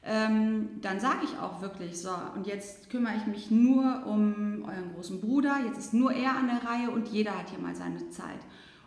[0.03, 4.95] Ähm, dann sage ich auch wirklich so, und jetzt kümmere ich mich nur um euren
[4.95, 8.09] großen Bruder, jetzt ist nur er an der Reihe und jeder hat hier mal seine
[8.09, 8.41] Zeit.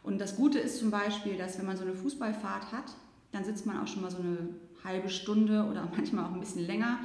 [0.04, 2.96] Und das Gute ist zum Beispiel, dass wenn man so eine Fußballfahrt hat,
[3.32, 4.50] dann sitzt man auch schon mal so eine
[4.84, 7.00] halbe Stunde oder manchmal auch ein bisschen länger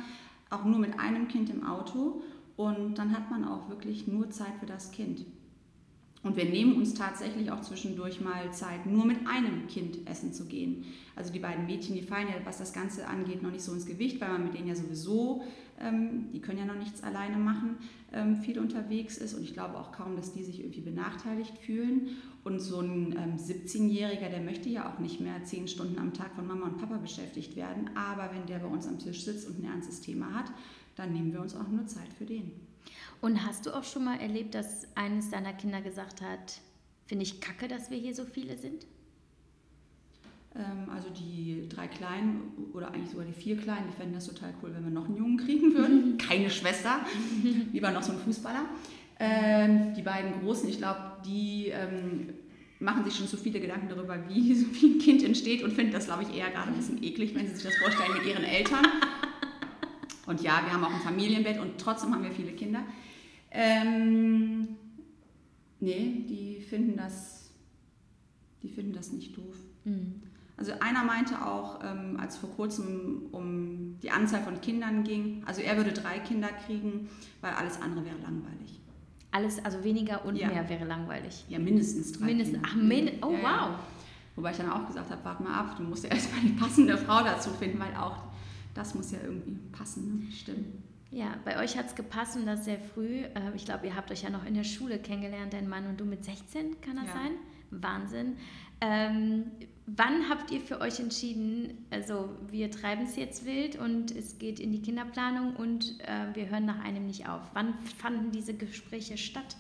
[0.51, 2.23] auch nur mit einem Kind im Auto
[2.57, 5.25] und dann hat man auch wirklich nur Zeit für das Kind.
[6.25, 10.47] Und wir nehmen uns tatsächlich auch zwischendurch mal Zeit, nur mit einem Kind essen zu
[10.47, 10.85] gehen.
[11.15, 13.87] Also die beiden Mädchen, die fallen ja, was das Ganze angeht, noch nicht so ins
[13.87, 15.45] Gewicht, weil man mit denen ja sowieso,
[16.33, 17.77] die können ja noch nichts alleine machen,
[18.13, 19.35] ähm, viel unterwegs ist.
[19.35, 22.17] Und ich glaube auch kaum, dass die sich irgendwie benachteiligt fühlen.
[22.45, 26.35] Und so ein ähm, 17-Jähriger, der möchte ja auch nicht mehr zehn Stunden am Tag
[26.35, 27.91] von Mama und Papa beschäftigt werden.
[27.95, 30.51] Aber wenn der bei uns am Tisch sitzt und ein ernstes Thema hat,
[30.97, 32.51] dann nehmen wir uns auch nur Zeit für den.
[33.21, 36.61] Und hast du auch schon mal erlebt, dass eines deiner Kinder gesagt hat,
[37.07, 38.87] finde ich kacke, dass wir hier so viele sind?
[40.59, 44.53] Ähm, also die drei Kleinen oder eigentlich sogar die vier Kleinen, die fänden das total
[44.63, 46.19] cool, wenn wir noch einen Jungen kriegen würden.
[46.29, 47.01] Keine Schwester,
[47.73, 48.65] lieber noch so ein Fußballer.
[49.21, 52.31] Ähm, die beiden Großen, ich glaube, die ähm,
[52.81, 56.07] machen sich schon so viele Gedanken darüber, wie so ein Kind entsteht und finden das,
[56.07, 58.85] glaube ich, eher gerade ein bisschen eklig, wenn sie sich das vorstellen mit ihren Eltern.
[60.27, 62.83] Und ja, wir haben auch ein Familienbett und trotzdem haben wir viele Kinder.
[63.51, 64.77] Ähm,
[65.81, 67.51] nee, die finden das,
[68.63, 69.57] die finden das nicht doof.
[69.85, 70.28] Mhm.
[70.59, 75.61] Also einer meinte auch, ähm, als vor kurzem um die Anzahl von Kindern ging, also
[75.61, 77.09] er würde drei Kinder kriegen,
[77.41, 78.81] weil alles andere wäre langweilig.
[79.31, 80.49] Alles, also weniger und ja.
[80.49, 81.45] mehr wäre langweilig.
[81.49, 82.27] Ja, mindestens drei.
[82.27, 82.71] Mindestens, Kinder.
[82.73, 83.43] ach, min oh ja, wow.
[83.43, 83.79] Ja.
[84.35, 86.97] Wobei ich dann auch gesagt habe, warte mal ab, du musst ja erstmal die passende
[86.99, 88.17] Frau dazu finden, weil auch
[88.75, 90.33] das muss ja irgendwie passen, ne?
[90.33, 90.83] stimmen.
[91.11, 93.23] Ja, bei euch hat es gepasst und das sehr früh.
[93.23, 95.99] Äh, ich glaube, ihr habt euch ja noch in der Schule kennengelernt, dein Mann und
[95.99, 97.33] du mit 16, kann das sein?
[97.71, 98.37] Wahnsinn.
[98.81, 99.45] Ähm,
[99.97, 104.61] wann habt ihr für euch entschieden, also wir treiben es jetzt wild und es geht
[104.61, 107.43] in die Kinderplanung und äh, wir hören nach einem nicht auf?
[107.55, 109.57] Wann fanden diese Gespräche statt?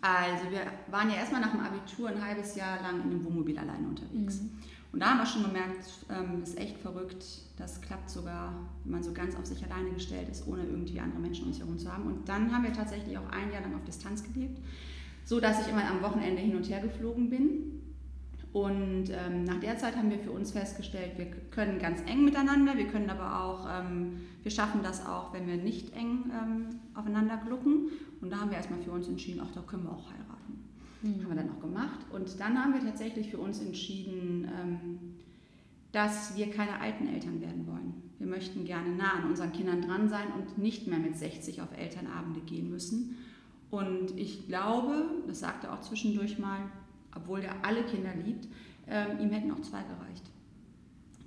[0.00, 3.58] Also wir waren ja erstmal nach dem Abitur ein halbes Jahr lang in dem Wohnmobil
[3.58, 4.40] alleine unterwegs.
[4.40, 4.50] Mhm.
[4.92, 7.24] Und da haben wir schon gemerkt, ähm, das ist echt verrückt.
[7.56, 11.20] Das klappt sogar, wenn man so ganz auf sich alleine gestellt ist, ohne irgendwie andere
[11.20, 12.04] Menschen um sich herum zu haben.
[12.04, 14.60] Und dann haben wir tatsächlich auch ein Jahr lang auf Distanz gelebt,
[15.24, 17.81] so dass ich immer am Wochenende hin und her geflogen bin.
[18.52, 22.76] Und ähm, nach der Zeit haben wir für uns festgestellt, wir können ganz eng miteinander,
[22.76, 27.38] wir können aber auch, ähm, wir schaffen das auch, wenn wir nicht eng ähm, aufeinander
[27.46, 27.88] glucken.
[28.20, 30.64] Und da haben wir erstmal für uns entschieden, ach, da können wir auch heiraten.
[31.02, 31.24] Mhm.
[31.24, 32.00] Haben wir dann auch gemacht.
[32.12, 34.98] Und dann haben wir tatsächlich für uns entschieden, ähm,
[35.92, 38.02] dass wir keine alten Eltern werden wollen.
[38.18, 41.76] Wir möchten gerne nah an unseren Kindern dran sein und nicht mehr mit 60 auf
[41.76, 43.16] Elternabende gehen müssen.
[43.70, 46.60] Und ich glaube, das sagte auch zwischendurch mal,
[47.14, 48.48] obwohl er alle Kinder liebt,
[48.88, 50.24] ähm, ihm hätten auch zwei gereicht.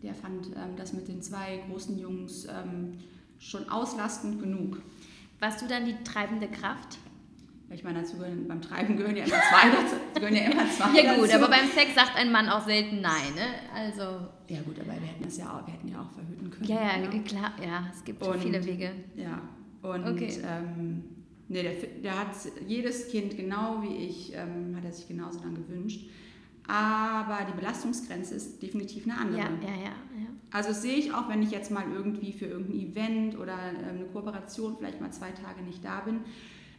[0.04, 3.00] Der fand ähm, das mit den zwei großen Jungs ähm,
[3.40, 4.82] schon auslastend genug.
[5.40, 6.98] Warst du dann die treibende Kraft?
[7.72, 9.96] Ich meine, dazu gehören, beim Treiben gehören ja immer zwei dazu.
[10.14, 11.36] Gehören ja immer zwei ja gut, dazu.
[11.44, 13.48] aber beim Sex sagt ein Mann auch selten nein, ne?
[13.74, 14.28] Also.
[14.48, 16.70] Ja gut, aber wir hätten das ja auch, wir hätten ja auch verhüten können.
[16.70, 17.24] Ja, ja, ne?
[17.24, 18.92] klar, ja, es gibt und, viele Wege.
[19.16, 19.42] Ja.
[19.82, 20.40] Und okay.
[20.44, 21.04] ähm,
[21.48, 22.36] nee, der, der hat
[22.68, 26.10] jedes Kind genau wie ich, ähm, hat er sich genauso dann gewünscht.
[26.68, 29.38] Aber die Belastungsgrenze ist definitiv eine andere.
[29.38, 29.84] Ja, ja, ja.
[29.84, 30.28] ja.
[30.52, 34.06] Also sehe ich auch, wenn ich jetzt mal irgendwie für irgendein Event oder ähm, eine
[34.06, 36.22] Kooperation vielleicht mal zwei Tage nicht da bin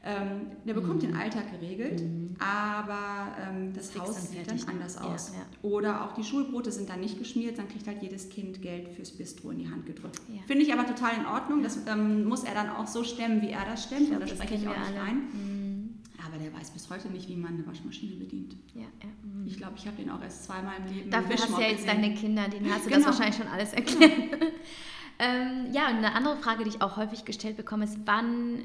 [0.06, 1.08] ähm, der bekommt mhm.
[1.08, 2.36] den Alltag geregelt, mhm.
[2.38, 5.32] aber ähm, das Fix Haus sieht dann anders aus.
[5.32, 5.46] Ja, ja.
[5.62, 9.10] Oder auch die Schulbrote sind dann nicht geschmiert, dann kriegt halt jedes Kind Geld fürs
[9.10, 10.20] Bistro in die Hand gedrückt.
[10.28, 10.42] Ja.
[10.46, 11.62] Finde ich aber total in Ordnung.
[11.62, 14.08] Das ähm, muss er dann auch so stemmen, wie er das stemmt.
[14.08, 15.16] Glaub, da spreche ich auch nicht ein.
[15.32, 15.94] Mhm.
[16.24, 18.54] Aber der weiß bis heute nicht, wie man eine Waschmaschine bedient.
[18.74, 19.46] Mhm.
[19.46, 21.84] Ich glaube, ich habe den auch erst zweimal im Leben Dafür hast du ja jetzt
[21.84, 22.02] gesehen.
[22.02, 23.06] deine Kinder, denen hast du genau.
[23.06, 24.12] das wahrscheinlich schon alles erklärt.
[25.18, 28.64] ähm, ja, und eine andere Frage, die ich auch häufig gestellt bekomme, ist, wann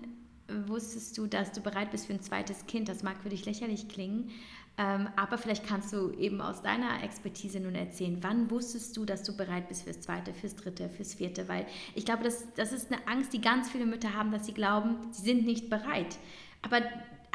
[0.67, 2.89] wusstest du, dass du bereit bist für ein zweites Kind?
[2.89, 4.31] Das mag für dich lächerlich klingen,
[4.77, 9.23] ähm, aber vielleicht kannst du eben aus deiner Expertise nun erzählen, wann wusstest du, dass
[9.23, 11.47] du bereit bist fürs zweite, fürs dritte, fürs vierte?
[11.47, 14.53] Weil ich glaube, das, das ist eine Angst, die ganz viele Mütter haben, dass sie
[14.53, 16.17] glauben, sie sind nicht bereit.
[16.61, 16.81] Aber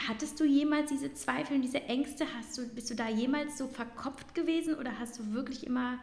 [0.08, 2.24] hattest du jemals diese Zweifel und diese Ängste?
[2.36, 5.98] Hast du, bist du da jemals so verkopft gewesen oder hast du wirklich immer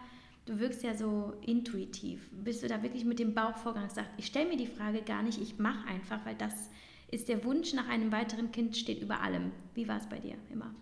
[0.46, 2.30] du wirkst ja so intuitiv.
[2.32, 5.42] Bist du da wirklich mit dem Bauchvorgang gesagt, ich stelle mir die Frage gar nicht,
[5.42, 6.70] ich mache einfach, weil das
[7.14, 9.52] ist der Wunsch nach einem weiteren Kind steht über allem.
[9.76, 10.74] Wie war es bei dir immer?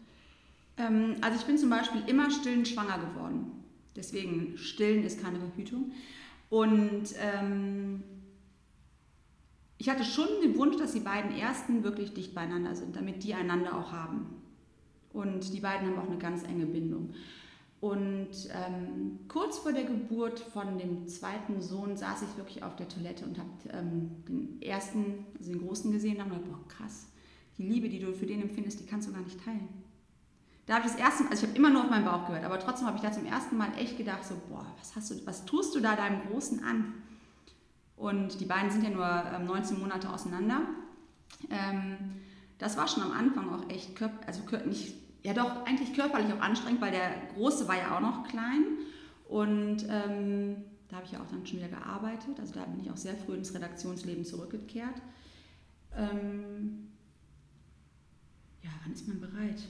[0.77, 3.51] Ähm, also ich bin zum Beispiel immer stillend schwanger geworden.
[3.95, 5.91] Deswegen stillen ist keine Verhütung.
[6.49, 8.03] Und ähm,
[9.77, 13.33] ich hatte schon den Wunsch, dass die beiden ersten wirklich dicht beieinander sind, damit die
[13.33, 14.27] einander auch haben.
[15.11, 17.13] Und die beiden haben auch eine ganz enge Bindung.
[17.81, 22.87] Und ähm, kurz vor der Geburt von dem zweiten Sohn saß ich wirklich auf der
[22.87, 27.07] Toilette und habe ähm, den ersten, also den großen gesehen und habe gedacht, boah, krass,
[27.57, 29.67] die Liebe, die du für den empfindest, die kannst du gar nicht teilen.
[30.67, 32.59] Da habe ich das erste also ich habe immer nur auf meinen Bauch gehört, aber
[32.59, 35.45] trotzdem habe ich da zum ersten Mal echt gedacht, so, boah, was, hast du, was
[35.45, 36.93] tust du da deinem Großen an?
[37.97, 40.61] Und die beiden sind ja nur ähm, 19 Monate auseinander.
[41.49, 41.97] Ähm,
[42.59, 46.81] das war schon am Anfang auch echt, also nicht ja doch eigentlich körperlich auch anstrengend,
[46.81, 48.63] weil der Große war ja auch noch klein.
[49.27, 50.57] Und ähm,
[50.89, 52.39] da habe ich ja auch dann schon wieder gearbeitet.
[52.39, 55.01] Also da bin ich auch sehr früh ins Redaktionsleben zurückgekehrt.
[55.95, 56.89] Ähm,
[58.61, 59.61] ja, wann ist man bereit?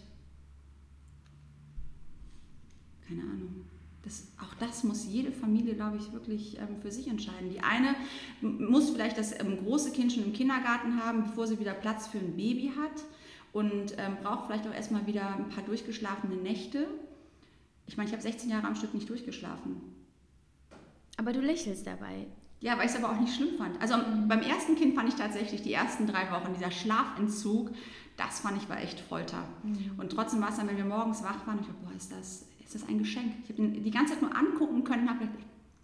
[3.07, 3.65] Keine Ahnung.
[4.03, 7.51] Das, auch das muss jede Familie, glaube ich, wirklich ähm, für sich entscheiden.
[7.51, 7.95] Die eine
[8.41, 12.17] muss vielleicht das ähm, große Kind schon im Kindergarten haben, bevor sie wieder Platz für
[12.17, 13.03] ein Baby hat
[13.53, 16.87] und ähm, braucht vielleicht auch erstmal wieder ein paar durchgeschlafene Nächte.
[17.87, 19.81] Ich meine, ich habe 16 Jahre am Stück nicht durchgeschlafen.
[21.17, 22.27] Aber du lächelst dabei.
[22.61, 23.81] Ja, weil ich es aber auch nicht schlimm fand.
[23.81, 24.27] Also mhm.
[24.27, 27.71] beim ersten Kind fand ich tatsächlich die ersten drei Wochen, dieser Schlafentzug,
[28.17, 29.43] das fand ich war echt Folter.
[29.63, 29.93] Mhm.
[29.97, 32.45] Und trotzdem war es dann, wenn wir morgens wach waren, ich dachte, boah, ist das,
[32.63, 33.33] ist das ein Geschenk.
[33.43, 35.39] Ich habe die ganze Zeit nur angucken können und habe gedacht,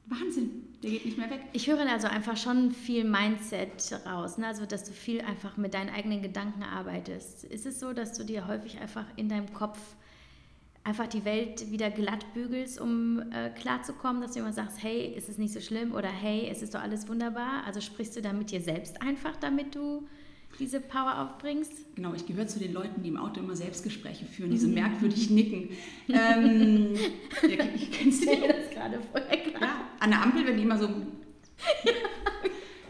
[0.06, 1.42] Wahnsinn, der geht nicht mehr weg.
[1.54, 4.48] Ich höre also einfach schon viel Mindset raus, ne?
[4.48, 7.44] also dass du viel einfach mit deinen eigenen Gedanken arbeitest.
[7.46, 9.80] Ist es so, dass du dir häufig einfach in deinem Kopf
[10.84, 15.28] einfach die Welt wieder glatt bügelst, um äh, klarzukommen, dass du immer sagst, hey, ist
[15.28, 17.66] es nicht so schlimm oder hey, es ist doch alles wunderbar?
[17.66, 20.08] Also sprichst du da mit dir selbst einfach, damit du
[20.60, 21.96] diese Power aufbringst?
[21.96, 25.70] Genau, ich gehöre zu den Leuten, die im Auto immer Selbstgespräche führen, diese merkwürdig nicken.
[26.10, 26.96] ähm,
[27.48, 28.42] ja, kennst du die?
[28.48, 29.62] das gerade vorher klar.
[29.62, 30.90] Ja, an der Ampel, wenn die immer so...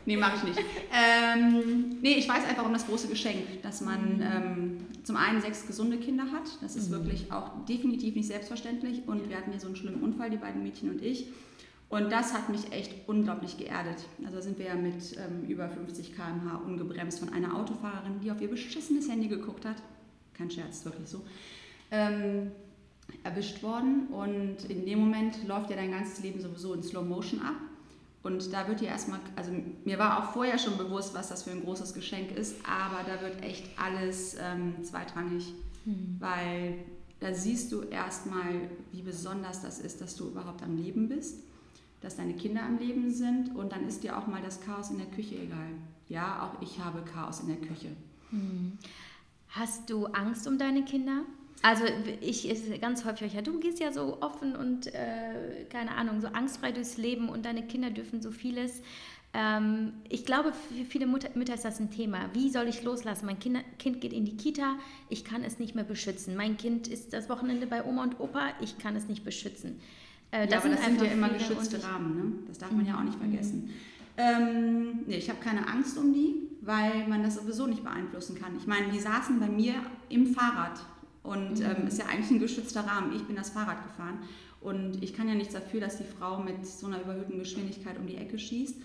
[0.05, 0.59] Nee, mache ich nicht.
[0.93, 5.67] Ähm, nee, ich weiß einfach um das große Geschenk, dass man ähm, zum einen sechs
[5.67, 6.49] gesunde Kinder hat.
[6.61, 6.93] Das ist mhm.
[6.93, 9.01] wirklich auch definitiv nicht selbstverständlich.
[9.05, 11.27] Und wir hatten ja so einen schlimmen Unfall, die beiden Mädchen und ich.
[11.89, 14.05] Und das hat mich echt unglaublich geerdet.
[14.25, 18.41] Also sind wir ja mit ähm, über 50 km/h ungebremst von einer Autofahrerin, die auf
[18.41, 19.77] ihr beschissenes Handy geguckt hat.
[20.33, 21.21] Kein Scherz, wirklich so.
[21.89, 22.51] Ähm,
[23.23, 27.41] erwischt worden und in dem Moment läuft ja dein ganzes Leben sowieso in Slow Motion
[27.41, 27.55] ab.
[28.23, 29.51] Und da wird dir erstmal, also
[29.85, 33.21] mir war auch vorher schon bewusst, was das für ein großes Geschenk ist, aber da
[33.21, 35.53] wird echt alles ähm, zweitrangig,
[35.85, 36.17] mhm.
[36.19, 36.79] weil
[37.21, 41.39] da siehst du erstmal, wie besonders das ist, dass du überhaupt am Leben bist,
[42.01, 44.97] dass deine Kinder am Leben sind und dann ist dir auch mal das Chaos in
[44.97, 45.69] der Küche egal.
[46.09, 47.89] Ja, auch ich habe Chaos in der Küche.
[48.31, 48.77] Mhm.
[49.49, 51.23] Hast du Angst um deine Kinder?
[51.63, 51.85] Also
[52.21, 56.27] ich ist ganz häufig, ja, du gehst ja so offen und äh, keine Ahnung, so
[56.27, 58.81] angstfrei durchs Leben und deine Kinder dürfen so vieles.
[59.33, 62.29] Ähm, ich glaube, für viele Mutter, Mütter ist das ein Thema.
[62.33, 63.25] Wie soll ich loslassen?
[63.25, 64.77] Mein Kinder, Kind geht in die Kita,
[65.09, 66.35] ich kann es nicht mehr beschützen.
[66.35, 69.79] Mein Kind ist das Wochenende bei Oma und Opa, ich kann es nicht beschützen.
[70.31, 72.33] Äh, ja, aber das sind ja immer geschützte Rahmen, ne?
[72.47, 73.31] das darf man ja auch nicht mhm.
[73.31, 73.69] vergessen.
[74.17, 78.57] Ähm, nee, ich habe keine Angst um die, weil man das sowieso nicht beeinflussen kann.
[78.57, 79.75] Ich meine, die saßen bei mir
[80.09, 80.79] im Fahrrad
[81.23, 81.65] und mhm.
[81.65, 83.15] ähm, ist ja eigentlich ein geschützter Rahmen.
[83.15, 84.19] Ich bin das Fahrrad gefahren
[84.59, 88.07] und ich kann ja nichts dafür, dass die Frau mit so einer überhöhten Geschwindigkeit um
[88.07, 88.75] die Ecke schießt.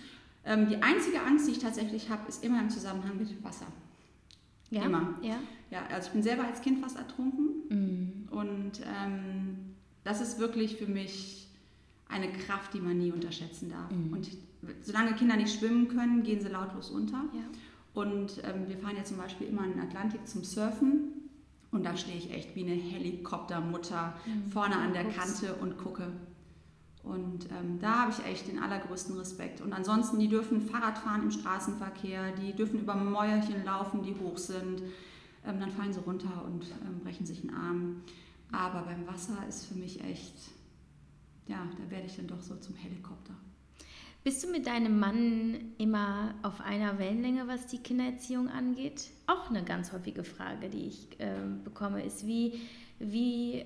[0.44, 3.66] Ähm, die einzige Angst, die ich tatsächlich habe, ist immer im Zusammenhang mit Wasser.
[4.70, 4.84] Ja.
[4.84, 5.14] Immer.
[5.22, 5.36] Ja.
[5.70, 8.28] ja, also ich bin selber als Kind fast ertrunken mhm.
[8.30, 9.71] und ähm,
[10.04, 11.48] das ist wirklich für mich
[12.08, 13.90] eine Kraft, die man nie unterschätzen darf.
[13.90, 14.12] Mhm.
[14.12, 14.30] Und
[14.82, 17.24] solange Kinder nicht schwimmen können, gehen sie lautlos unter.
[17.32, 17.44] Ja.
[17.94, 21.12] Und ähm, wir fahren ja zum Beispiel immer in den Atlantik zum Surfen
[21.72, 24.50] und da stehe ich echt wie eine Helikoptermutter mhm.
[24.50, 26.12] vorne an der Kante und gucke.
[27.02, 29.60] Und ähm, da habe ich echt den allergrößten Respekt.
[29.60, 34.38] Und ansonsten, die dürfen Fahrrad fahren im Straßenverkehr, die dürfen über Mäuerchen laufen, die hoch
[34.38, 34.82] sind.
[35.44, 38.02] Ähm, dann fallen sie runter und ähm, brechen sich einen Arm.
[38.52, 40.34] Aber beim Wasser ist für mich echt,
[41.46, 43.34] ja, da werde ich dann doch so zum Helikopter.
[44.24, 49.10] Bist du mit deinem Mann immer auf einer Wellenlänge, was die Kindererziehung angeht?
[49.26, 51.34] Auch eine ganz häufige Frage, die ich äh,
[51.64, 52.60] bekomme, ist, wie,
[53.00, 53.64] wie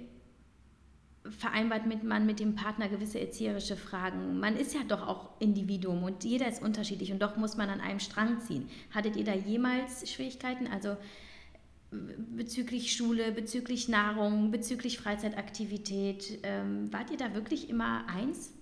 [1.30, 4.40] vereinbart mit man mit dem Partner gewisse erzieherische Fragen?
[4.40, 7.80] Man ist ja doch auch Individuum und jeder ist unterschiedlich und doch muss man an
[7.82, 8.70] einem Strang ziehen.
[8.94, 10.68] Hattet ihr da jemals Schwierigkeiten?
[10.68, 10.96] Also
[12.36, 16.38] bezüglich Schule, bezüglich Nahrung, bezüglich Freizeitaktivität.
[16.42, 18.52] Ähm, wart ihr da wirklich immer eins?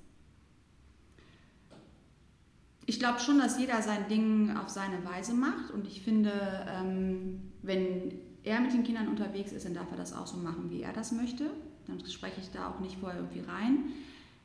[2.87, 6.33] ich glaube schon, dass jeder sein Ding auf seine Weise macht und ich finde,
[6.69, 10.71] ähm, wenn er mit den Kindern unterwegs ist, dann darf er das auch so machen,
[10.71, 11.51] wie er das möchte.
[11.87, 13.85] Dann spreche ich da auch nicht vorher irgendwie rein.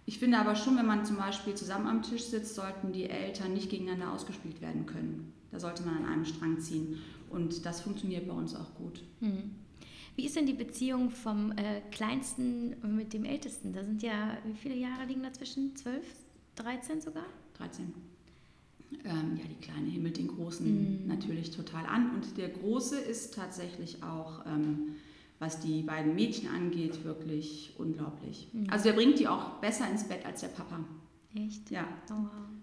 [0.06, 3.54] Ich finde aber schon, wenn man zum Beispiel zusammen am Tisch sitzt, sollten die Eltern
[3.54, 5.34] nicht gegeneinander ausgespielt werden können.
[5.52, 6.98] Da sollte man an einem Strang ziehen.
[7.30, 9.02] Und das funktioniert bei uns auch gut.
[9.20, 9.52] Hm.
[10.16, 13.74] Wie ist denn die Beziehung vom äh, Kleinsten mit dem Ältesten?
[13.74, 15.76] Da sind ja, wie viele Jahre liegen dazwischen?
[15.76, 16.04] Zwölf?
[16.56, 17.26] 13 sogar?
[17.58, 17.94] 13
[19.06, 21.08] ähm, ja, die Kleine himmelt den Großen mhm.
[21.08, 22.16] natürlich total an.
[22.16, 24.96] Und der Große ist tatsächlich auch, ähm,
[25.38, 28.50] was die beiden Mädchen angeht, wirklich unglaublich.
[28.52, 28.70] Mhm.
[28.70, 30.80] Also der bringt die auch besser ins Bett als der Papa.
[31.36, 31.70] Echt?
[31.72, 31.88] Ja.
[32.10, 32.59] Oh, wow.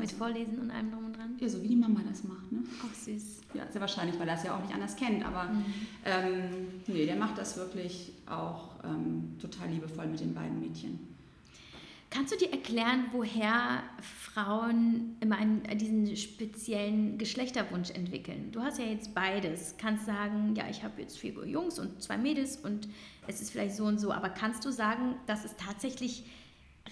[0.00, 1.36] Also, Mit Vorlesen und allem drum und dran?
[1.38, 2.50] Ja, so wie die Mama das macht.
[2.50, 2.60] Ne?
[2.82, 3.40] Ach, süß.
[3.54, 5.24] Ja, sehr wahrscheinlich, weil er es ja auch nicht anders kennt.
[5.24, 5.64] Aber mhm.
[6.04, 11.10] ähm, nee, der macht das wirklich auch ähm, total liebevoll mit den beiden Mädchen.
[12.10, 18.50] Kannst du dir erklären, woher Frauen immer einen, diesen speziellen Geschlechterwunsch entwickeln?
[18.50, 19.76] Du hast ja jetzt beides.
[19.78, 22.88] Kannst sagen, ja, ich habe jetzt vier Jungs und zwei Mädels und
[23.28, 24.10] es ist vielleicht so und so.
[24.10, 26.24] Aber kannst du sagen, dass es tatsächlich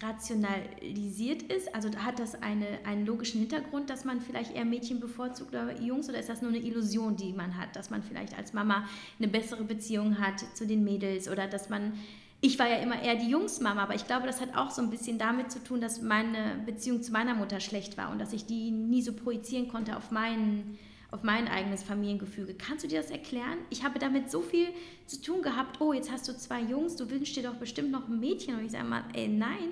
[0.01, 1.73] rationalisiert ist?
[1.73, 6.09] Also hat das eine, einen logischen Hintergrund, dass man vielleicht eher Mädchen bevorzugt oder Jungs?
[6.09, 9.27] Oder ist das nur eine Illusion, die man hat, dass man vielleicht als Mama eine
[9.27, 11.93] bessere Beziehung hat zu den Mädels oder dass man
[12.41, 14.89] ich war ja immer eher die Jungsmama, aber ich glaube, das hat auch so ein
[14.89, 18.45] bisschen damit zu tun, dass meine Beziehung zu meiner Mutter schlecht war und dass ich
[18.45, 20.77] die nie so projizieren konnte auf mein,
[21.11, 22.53] auf mein eigenes Familiengefüge.
[22.53, 23.57] Kannst du dir das erklären?
[23.69, 24.67] Ich habe damit so viel
[25.07, 25.81] zu tun gehabt.
[25.81, 28.55] Oh, jetzt hast du zwei Jungs, du wünschst dir doch bestimmt noch ein Mädchen.
[28.55, 29.71] Und ich sage mal, ey, nein.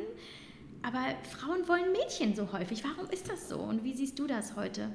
[0.82, 2.84] Aber Frauen wollen Mädchen so häufig.
[2.84, 3.58] Warum ist das so?
[3.60, 4.90] Und wie siehst du das heute?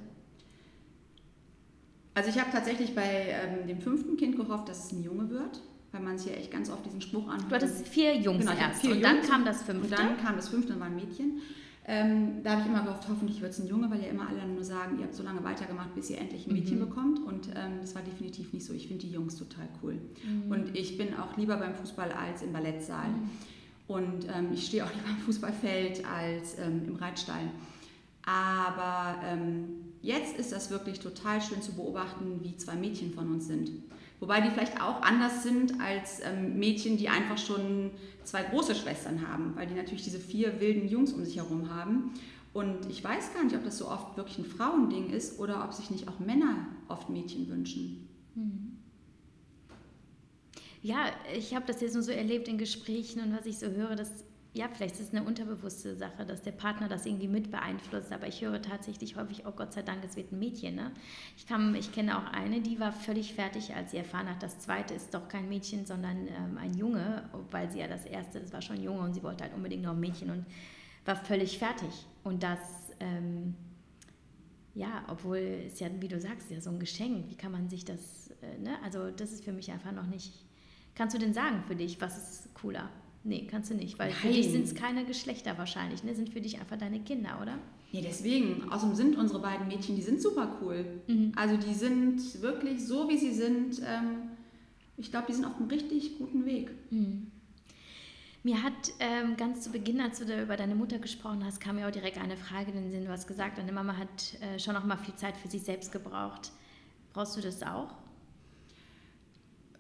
[2.15, 5.61] Also ich habe tatsächlich bei ähm, dem fünften Kind gehofft, dass es ein Junge wird
[5.93, 7.51] weil man sich ja echt ganz oft diesen Spruch anhört.
[7.51, 9.89] Du hattest vier Jungs genau, erst vier und Jungs dann kam das fünfte.
[9.89, 11.43] Und dann kam das fünfte und war ein Mädchen.
[11.85, 14.47] Ähm, da habe ich immer gehofft, hoffentlich wird es ein Junge, weil ja immer alle
[14.47, 16.89] nur sagen, ihr habt so lange weitergemacht, bis ihr endlich ein Mädchen mhm.
[16.89, 17.19] bekommt.
[17.25, 18.73] Und ähm, das war definitiv nicht so.
[18.73, 19.99] Ich finde die Jungs total cool.
[20.25, 20.51] Mhm.
[20.51, 23.09] Und ich bin auch lieber beim Fußball als im Ballettsaal.
[23.09, 23.31] Mhm.
[23.89, 27.51] Und ähm, ich stehe auch lieber am Fußballfeld als ähm, im Reitstall.
[28.25, 33.49] Aber ähm, jetzt ist das wirklich total schön zu beobachten, wie zwei Mädchen von uns
[33.49, 33.71] sind.
[34.23, 37.91] Wobei die vielleicht auch anders sind als ähm, Mädchen, die einfach schon
[38.23, 42.15] zwei große Schwestern haben, weil die natürlich diese vier wilden Jungs um sich herum haben.
[42.53, 45.73] Und ich weiß gar nicht, ob das so oft wirklich ein Frauending ist oder ob
[45.73, 48.09] sich nicht auch Männer oft Mädchen wünschen.
[48.37, 48.77] Hm.
[50.83, 51.07] Ja,
[51.37, 54.25] ich habe das jetzt nur so erlebt in Gesprächen und was ich so höre, dass
[54.55, 58.27] ja, vielleicht ist es eine unterbewusste Sache, dass der Partner das irgendwie mit beeinflusst, aber
[58.27, 60.75] ich höre tatsächlich häufig, oh Gott sei Dank, es wird ein Mädchen.
[60.75, 60.93] Ne?
[61.39, 64.59] Ich, kann, ich kenne auch eine, die war völlig fertig, als sie erfahren hat, das
[64.59, 68.53] zweite ist doch kein Mädchen, sondern ähm, ein Junge, weil sie ja das erste, das
[68.53, 70.45] war schon ein Junge und sie wollte halt unbedingt noch ein Mädchen und
[71.07, 72.07] war völlig fertig.
[72.23, 72.59] Und das,
[73.01, 73.55] ähm,
[74.75, 77.87] ja, obwohl es ja, wie du sagst, ja so ein Geschenk, wie kann man sich
[77.87, 78.77] das, äh, ne?
[78.85, 80.45] also das ist für mich einfach noch nicht,
[80.95, 82.91] kannst du denn sagen für dich, was ist cooler?
[83.25, 84.19] Nee, kannst du nicht, weil Nein.
[84.19, 86.15] für dich sind es keine Geschlechter wahrscheinlich, ne?
[86.15, 87.57] Sind für dich einfach deine Kinder, oder?
[87.93, 88.71] Ja, deswegen.
[88.71, 90.85] Außerdem sind unsere beiden Mädchen, die sind super cool.
[91.07, 91.33] Mhm.
[91.37, 93.81] Also die sind wirklich so, wie sie sind.
[93.87, 94.31] Ähm,
[94.97, 96.71] ich glaube, die sind auf einem richtig guten Weg.
[96.91, 97.31] Mhm.
[98.45, 101.77] Mir hat ähm, ganz zu Beginn, als du da über deine Mutter gesprochen hast, kam
[101.77, 103.05] mir auch direkt eine Frage in den Sinn.
[103.05, 105.93] Du hast gesagt, deine Mama hat äh, schon noch mal viel Zeit für sich selbst
[105.93, 106.51] gebraucht.
[107.13, 107.95] Brauchst du das auch?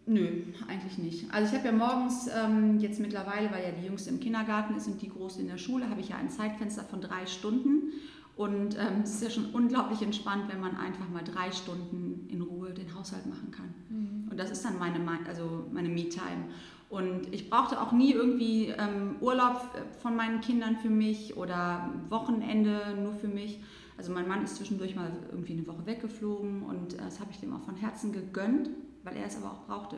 [0.06, 1.32] Nö, eigentlich nicht.
[1.32, 4.88] Also ich habe ja morgens ähm, jetzt mittlerweile, weil ja die Jüngste im Kindergarten ist
[4.88, 7.92] und die Große in der Schule, habe ich ja ein Zeitfenster von drei Stunden.
[8.34, 12.40] Und ähm, es ist ja schon unglaublich entspannt, wenn man einfach mal drei Stunden in
[12.40, 13.74] Ruhe den Haushalt machen kann.
[13.90, 14.28] Mhm.
[14.30, 14.98] Und das ist dann meine,
[15.28, 16.48] also meine Me-Time.
[16.88, 19.60] Und ich brauchte auch nie irgendwie ähm, Urlaub
[20.00, 23.60] von meinen Kindern für mich oder Wochenende nur für mich.
[23.96, 27.54] Also mein Mann ist zwischendurch mal irgendwie eine Woche weggeflogen und das habe ich dem
[27.54, 28.70] auch von Herzen gegönnt
[29.04, 29.96] weil er es aber auch brauchte.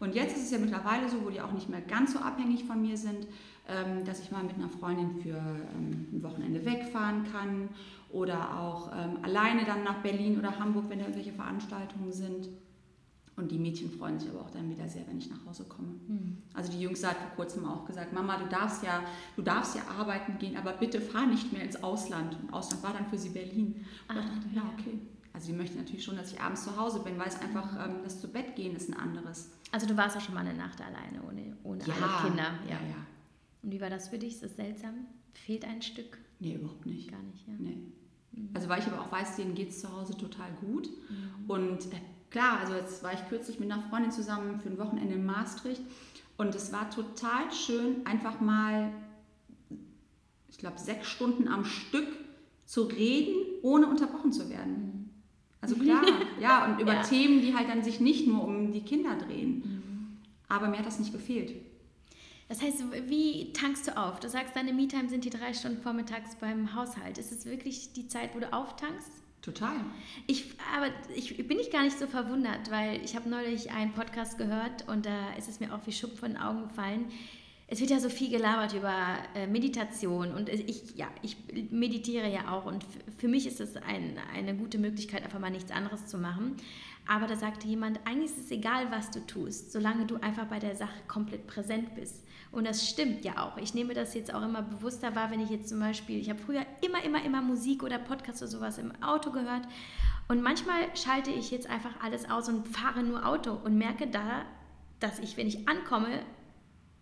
[0.00, 2.64] Und jetzt ist es ja mittlerweile so, wo die auch nicht mehr ganz so abhängig
[2.64, 3.26] von mir sind,
[3.68, 7.68] ähm, dass ich mal mit einer Freundin für ähm, ein Wochenende wegfahren kann
[8.10, 12.48] oder auch ähm, alleine dann nach Berlin oder Hamburg, wenn da irgendwelche Veranstaltungen sind.
[13.36, 15.94] Und die Mädchen freuen sich aber auch dann wieder sehr, wenn ich nach Hause komme.
[16.08, 16.38] Mhm.
[16.54, 19.02] Also die Jüngste hat vor kurzem auch gesagt, Mama, du darfst ja,
[19.36, 22.36] du darfst ja arbeiten gehen, aber bitte fahr nicht mehr ins Ausland.
[22.42, 23.84] Und Ausland war dann für sie Berlin.
[24.08, 24.98] Und ah, ich dachte, ja, okay.
[25.32, 27.96] Also die möchte natürlich schon, dass ich abends zu Hause bin, weil es einfach, ähm,
[28.02, 29.50] das zu Bett gehen ist ein anderes.
[29.72, 32.44] Also du warst ja schon mal eine Nacht alleine, ohne, ohne ja, alle Kinder.
[32.66, 32.74] Ja.
[32.74, 33.06] ja, ja.
[33.62, 34.34] Und wie war das für dich?
[34.34, 35.06] Ist das seltsam?
[35.34, 36.18] Fehlt ein Stück?
[36.40, 37.10] Nee, überhaupt nicht.
[37.10, 37.54] Gar nicht, ja.
[37.58, 37.78] Nee.
[38.32, 38.50] Mhm.
[38.54, 40.88] Also weil ich aber auch weiß, denen geht es zu Hause total gut.
[41.10, 41.50] Mhm.
[41.50, 42.00] Und äh,
[42.30, 45.82] klar, also jetzt war ich kürzlich mit einer Freundin zusammen für ein Wochenende in Maastricht
[46.36, 48.92] und es war total schön, einfach mal,
[50.48, 52.08] ich glaube, sechs Stunden am Stück
[52.64, 54.72] zu reden, ohne unterbrochen zu werden.
[54.72, 54.97] Mhm.
[55.60, 56.02] Also klar,
[56.40, 57.02] ja, und über ja.
[57.02, 59.62] Themen, die halt dann sich nicht nur um die Kinder drehen.
[59.64, 60.16] Mhm.
[60.48, 61.54] Aber mir hat das nicht gefehlt.
[62.48, 64.20] Das heißt, wie tankst du auf?
[64.20, 67.18] Du sagst, deine Me-Time sind die drei Stunden vormittags beim Haushalt.
[67.18, 69.10] Ist es wirklich die Zeit, wo du auftankst?
[69.42, 69.76] Total.
[70.26, 74.38] Ich, aber ich bin ich gar nicht so verwundert, weil ich habe neulich einen Podcast
[74.38, 77.06] gehört und da ist es mir auch wie Schuppen von den Augen gefallen
[77.70, 81.36] es wird ja so viel gelabert über äh, Meditation und ich, ja, ich
[81.70, 82.84] meditiere ja auch und
[83.18, 86.56] für mich ist es ein, eine gute Möglichkeit, einfach mal nichts anderes zu machen.
[87.06, 90.58] Aber da sagte jemand, eigentlich ist es egal, was du tust, solange du einfach bei
[90.58, 92.24] der Sache komplett präsent bist.
[92.52, 93.58] Und das stimmt ja auch.
[93.58, 96.38] Ich nehme das jetzt auch immer bewusster wahr, wenn ich jetzt zum Beispiel, ich habe
[96.38, 99.66] früher immer, immer, immer Musik oder Podcast oder sowas im Auto gehört.
[100.28, 104.46] Und manchmal schalte ich jetzt einfach alles aus und fahre nur Auto und merke da,
[105.00, 106.20] dass ich, wenn ich ankomme,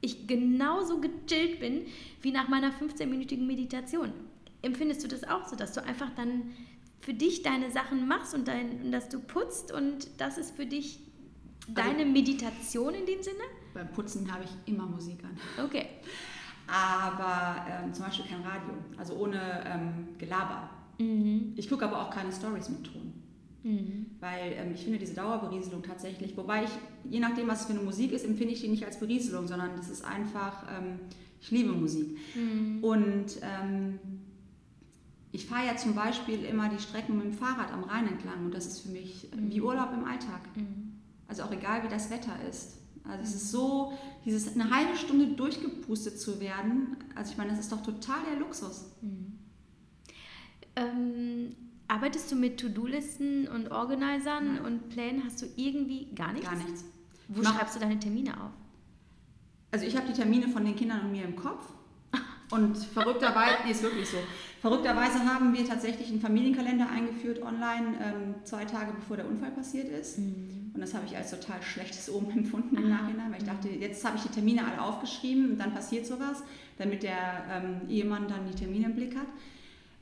[0.01, 1.87] ich genauso gechillt bin
[2.23, 4.13] wie nach meiner 15-minütigen Meditation.
[4.63, 6.53] Empfindest du das auch so, dass du einfach dann
[7.01, 11.01] für dich deine Sachen machst und, dein, dass du putzt und das ist für dich
[11.69, 13.45] also deine also, Meditation in dem Sinne?
[13.75, 15.39] Beim Putzen habe ich immer Musik an.
[15.65, 15.87] Okay.
[16.67, 20.69] Aber ähm, zum Beispiel kein Radio, also ohne ähm, Gelaber.
[20.99, 21.53] Mhm.
[21.57, 23.16] Ich gucke aber auch keine Stories mit Ton.
[23.67, 24.07] Mhm.
[24.21, 26.71] Weil ähm, ich finde diese Dauerberieselung tatsächlich, wobei ich,
[27.11, 29.71] je nachdem, was es für eine Musik ist, empfinde ich die nicht als Berieselung, sondern
[29.77, 31.01] das ist einfach, ähm,
[31.41, 32.17] ich liebe Musik.
[32.37, 32.85] Mhm.
[32.85, 33.99] Und ähm,
[35.33, 38.55] ich fahre ja zum Beispiel immer die Strecken mit dem Fahrrad am Rhein entlang und
[38.55, 39.51] das ist für mich mhm.
[39.51, 40.43] wie Urlaub im Alltag.
[40.55, 41.01] Mhm.
[41.27, 42.77] Also auch egal, wie das Wetter ist.
[43.03, 43.93] Also es ist so,
[44.25, 48.39] dieses eine halbe Stunde durchgepustet zu werden, also ich meine, das ist doch total der
[48.39, 48.93] Luxus.
[49.03, 49.39] Mhm.
[50.77, 51.57] Ähm,
[51.89, 54.65] Arbeitest du mit To-Do-Listen und Organisern Nein.
[54.65, 55.23] und Plänen?
[55.25, 56.49] Hast du irgendwie gar nichts?
[56.49, 56.85] Gar nichts.
[57.29, 58.51] Wo Mach, schreibst du deine Termine auf?
[59.71, 61.73] Also ich habe die Termine von den Kindern und mir im Kopf.
[62.51, 64.19] Und verrückterweise, nee, ist wirklich so.
[64.61, 69.89] Verrückterweise haben wir tatsächlich einen Familienkalender eingeführt online, ähm, zwei Tage bevor der Unfall passiert
[69.89, 70.19] ist.
[70.19, 70.71] Mhm.
[70.73, 74.05] Und das habe ich als total schlechtes Omen empfunden im Nachhinein, weil ich dachte, jetzt
[74.05, 76.43] habe ich die Termine alle aufgeschrieben und dann passiert sowas,
[76.79, 79.27] damit der ähm, Ehemann dann die Termine im Blick hat.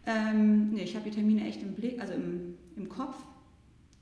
[0.06, 3.16] Ähm, nee, ich habe die Termine echt im Blick, also im, im Kopf.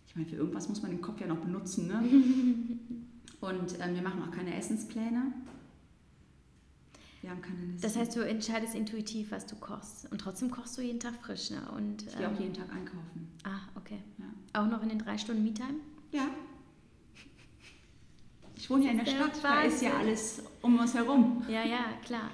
[0.06, 1.86] Ich meine, für irgendwas muss man den Kopf ja noch benutzen.
[1.86, 2.02] Ne?
[3.40, 5.32] Und ähm, wir machen auch keine Essenspläne.
[7.22, 7.82] Wir haben keine Liste.
[7.82, 10.10] Das heißt, du entscheidest intuitiv, was du kochst.
[10.10, 11.50] Und trotzdem kochst du jeden Tag frisch.
[11.50, 11.62] Ne?
[11.76, 13.28] Und, ich gehe auch ähm, jeden Tag einkaufen.
[13.44, 13.98] Ah, okay.
[14.18, 14.60] Ja.
[14.60, 15.74] Auch noch in den drei Stunden Me-Time?
[16.10, 16.26] Ja.
[18.56, 21.42] Ich wohne ja in der Stadt, da ist ja alles um uns herum.
[21.48, 22.30] Ja, ja, klar.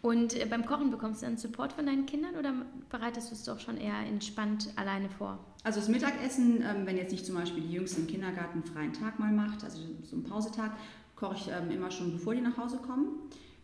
[0.00, 2.52] Und äh, beim Kochen bekommst du dann Support von deinen Kindern oder
[2.88, 5.38] bereitest du es doch schon eher entspannt alleine vor?
[5.64, 8.92] Also das Mittagessen, ähm, wenn jetzt nicht zum Beispiel die Jüngste im Kindergarten einen freien
[8.92, 10.72] Tag mal macht, also so einen Pausetag,
[11.16, 13.08] koche ich ähm, immer schon, bevor die nach Hause kommen,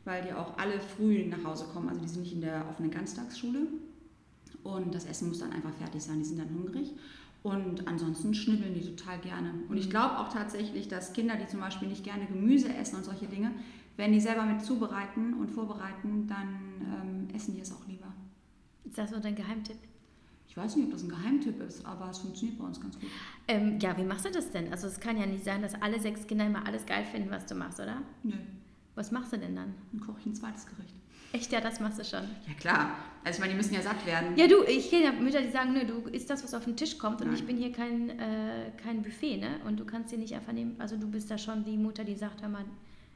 [0.05, 1.89] weil die auch alle früh nach Hause kommen.
[1.89, 3.68] Also die sind nicht in der offenen Ganztagsschule.
[4.64, 6.93] Und das Essen muss dann einfach fertig sein, die sind dann hungrig.
[7.43, 9.53] Und ansonsten schnibbeln die total gerne.
[9.68, 9.91] Und ich mhm.
[9.91, 13.53] glaube auch tatsächlich, dass Kinder, die zum Beispiel nicht gerne Gemüse essen und solche Dinge,
[13.97, 18.12] wenn die selber mit zubereiten und vorbereiten, dann ähm, essen die es auch lieber.
[18.84, 19.78] Ist das so dein Geheimtipp?
[20.49, 23.09] Ich weiß nicht, ob das ein Geheimtipp ist, aber es funktioniert bei uns ganz gut.
[23.49, 24.70] Ähm, ja, wie machst du das denn?
[24.70, 27.47] Also es kann ja nicht sein, dass alle sechs Kinder immer alles geil finden, was
[27.47, 28.03] du machst, oder?
[28.22, 28.34] Nö.
[28.95, 29.74] Was machst du denn dann?
[29.90, 30.95] Dann koche ich ein zweites Gericht.
[31.32, 32.22] Echt, ja, das machst du schon.
[32.47, 32.90] Ja, klar.
[33.24, 34.36] Also ich meine, die müssen ja satt werden.
[34.36, 36.76] Ja, du, ich kenne ja Mütter, die sagen, nö, du isst das, was auf den
[36.76, 37.36] Tisch kommt und Nein.
[37.36, 39.59] ich bin hier kein, äh, kein Buffet, ne?
[39.66, 42.14] Und du kannst dir nicht einfach nehmen, also du bist da schon die Mutter, die
[42.14, 42.64] sagt, hör mal,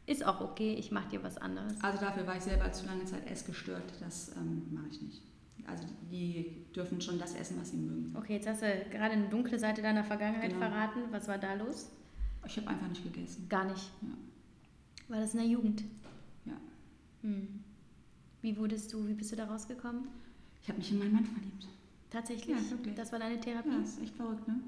[0.09, 1.75] ist auch okay, ich mache dir was anderes.
[1.83, 5.23] Also dafür war ich selber zu lange Zeit essgestört, das ähm, mache ich nicht.
[5.67, 8.17] Also die dürfen schon das essen, was sie mögen.
[8.17, 10.67] Okay, jetzt hast du gerade eine dunkle Seite deiner Vergangenheit genau.
[10.67, 11.01] verraten.
[11.11, 11.91] Was war da los?
[12.47, 13.47] Ich habe einfach nicht gegessen.
[13.51, 13.91] Gar nicht?
[14.01, 14.09] Ja.
[15.09, 15.85] War das in der Jugend?
[16.47, 16.57] Ja.
[17.23, 17.63] Hm.
[18.41, 20.09] Wie wurdest du, wie bist du da rausgekommen?
[20.63, 21.69] Ich habe mich in meinen Mann verliebt.
[22.11, 22.57] Tatsächlich?
[22.57, 22.95] Ja, wirklich.
[22.95, 23.69] Das war deine Therapie?
[23.69, 24.61] Ja, ist echt verrückt, ne?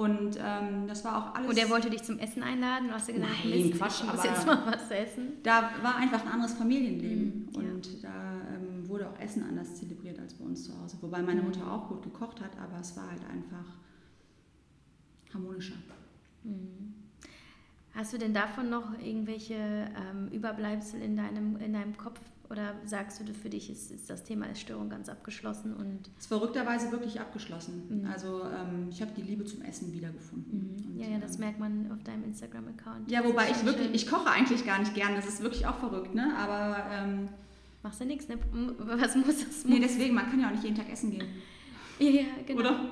[0.00, 1.50] Und ähm, das war auch alles.
[1.50, 2.88] Und er wollte dich zum Essen einladen?
[2.88, 5.42] Du hast ja gesagt, Nein, Mist, Quatsch, ich muss jetzt mal was essen.
[5.42, 7.50] Da war einfach ein anderes Familienleben.
[7.52, 8.08] Mhm, und ja.
[8.08, 10.96] da ähm, wurde auch Essen anders zelebriert als bei uns zu Hause.
[11.02, 11.68] Wobei meine Mutter mhm.
[11.68, 13.76] auch gut gekocht hat, aber es war halt einfach
[15.34, 15.76] harmonischer.
[16.44, 16.94] Mhm.
[17.94, 22.20] Hast du denn davon noch irgendwelche ähm, Überbleibsel in deinem, in deinem Kopf,
[22.50, 25.72] oder sagst du, für dich ist, ist das Thema Essstörung ganz abgeschlossen?
[25.72, 28.02] Und es ist verrückterweise wirklich abgeschlossen.
[28.02, 28.10] Mhm.
[28.10, 30.76] Also ähm, ich habe die Liebe zum Essen wiedergefunden.
[30.92, 31.00] Mhm.
[31.00, 33.08] Ja, ja, das ähm, merkt man auf deinem Instagram-Account.
[33.08, 33.94] Ja, wobei ich wirklich, schön.
[33.94, 35.14] ich koche eigentlich gar nicht gern.
[35.14, 36.34] Das ist wirklich auch verrückt, ne?
[36.36, 37.28] Aber ähm,
[37.84, 38.36] machst du nichts, ne?
[38.80, 39.64] Was muss das?
[39.64, 41.24] Nee, deswegen, man kann ja auch nicht jeden Tag essen gehen.
[42.00, 42.60] Ja, genau.
[42.60, 42.90] Oder?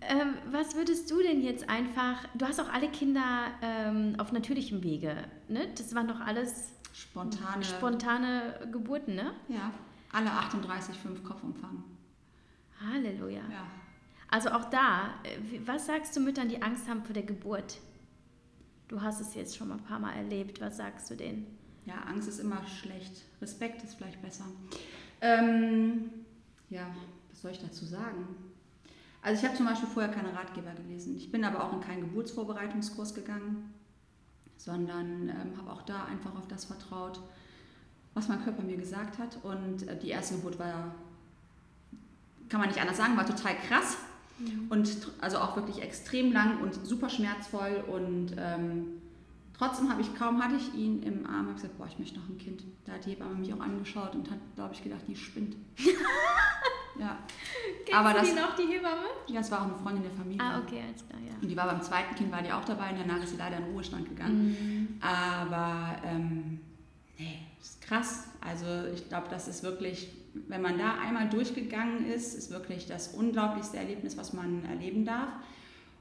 [0.00, 4.82] Ähm, was würdest du denn jetzt einfach, du hast auch alle Kinder ähm, auf natürlichem
[4.82, 5.14] Wege,
[5.48, 5.68] ne?
[5.76, 7.64] Das waren doch alles Spontane.
[7.64, 9.32] Spontane Geburten, ne?
[9.48, 9.72] Ja.
[10.12, 11.84] Alle 38, 5 Kopfumfang.
[12.80, 13.42] Halleluja.
[13.50, 13.66] Ja.
[14.30, 17.78] Also auch da, äh, was sagst du Müttern, die Angst haben vor der Geburt?
[18.88, 20.60] Du hast es jetzt schon mal ein paar Mal erlebt.
[20.60, 21.46] Was sagst du denen?
[21.86, 23.22] Ja, Angst ist immer schlecht.
[23.40, 24.44] Respekt ist vielleicht besser.
[25.20, 26.10] Ähm,
[26.68, 26.86] ja,
[27.30, 28.26] was soll ich dazu sagen?
[29.22, 31.16] Also ich habe zum Beispiel vorher keine Ratgeber gelesen.
[31.16, 33.72] Ich bin aber auch in keinen Geburtsvorbereitungskurs gegangen
[34.58, 37.20] sondern ähm, habe auch da einfach auf das vertraut,
[38.14, 39.38] was mein Körper mir gesagt hat.
[39.42, 40.94] Und äh, die erste Geburt war,
[42.48, 43.96] kann man nicht anders sagen, war total krass.
[44.38, 44.66] Mhm.
[44.68, 47.84] Und also auch wirklich extrem lang und super schmerzvoll.
[47.86, 49.00] Und ähm,
[49.56, 52.28] trotzdem habe ich, kaum hatte ich ihn im Arm, und gesagt, boah, ich möchte noch
[52.28, 52.64] ein Kind.
[52.84, 55.56] Da hat die Hebamme mich auch angeschaut und hat, glaube ich, gedacht, die spinnt.
[56.98, 57.18] Ja.
[57.84, 59.06] Kennst Aber das, die noch, die Hebamme?
[59.26, 60.42] Ja, es war auch eine Freundin der Familie.
[60.42, 61.34] Ah, okay, alles klar, ja.
[61.40, 63.58] Und die war beim zweiten Kind, war die auch dabei und danach ist sie leider
[63.58, 64.48] in den Ruhestand gegangen.
[64.48, 65.00] Mhm.
[65.00, 66.60] Aber, ähm,
[67.18, 68.28] nee, das ist krass.
[68.40, 70.08] Also ich glaube, das ist wirklich,
[70.48, 75.30] wenn man da einmal durchgegangen ist, ist wirklich das unglaublichste Erlebnis, was man erleben darf.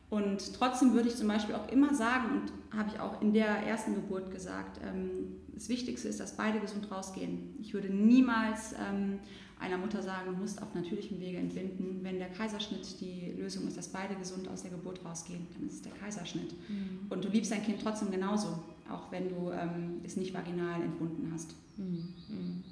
[0.10, 3.47] Und trotzdem würde ich zum Beispiel auch immer sagen, und habe ich auch in der
[3.47, 7.55] ersten Geburt gesagt, ähm, das Wichtigste ist, dass beide gesund rausgehen.
[7.60, 9.20] Ich würde niemals ähm,
[9.60, 11.99] einer Mutter sagen, du musst auf natürlichem Wege entbinden.
[12.03, 15.76] Wenn der Kaiserschnitt die Lösung ist, dass beide gesund aus der Geburt rausgehen, dann ist
[15.76, 16.53] es der Kaiserschnitt.
[16.70, 17.08] Mhm.
[17.10, 21.32] Und du liebst dein Kind trotzdem genauso, auch wenn du ähm, es nicht vaginal entbunden
[21.34, 21.55] hast.
[21.78, 22.64] Mhm.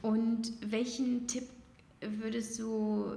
[0.00, 1.44] Und welchen Tipp
[2.00, 3.16] würdest du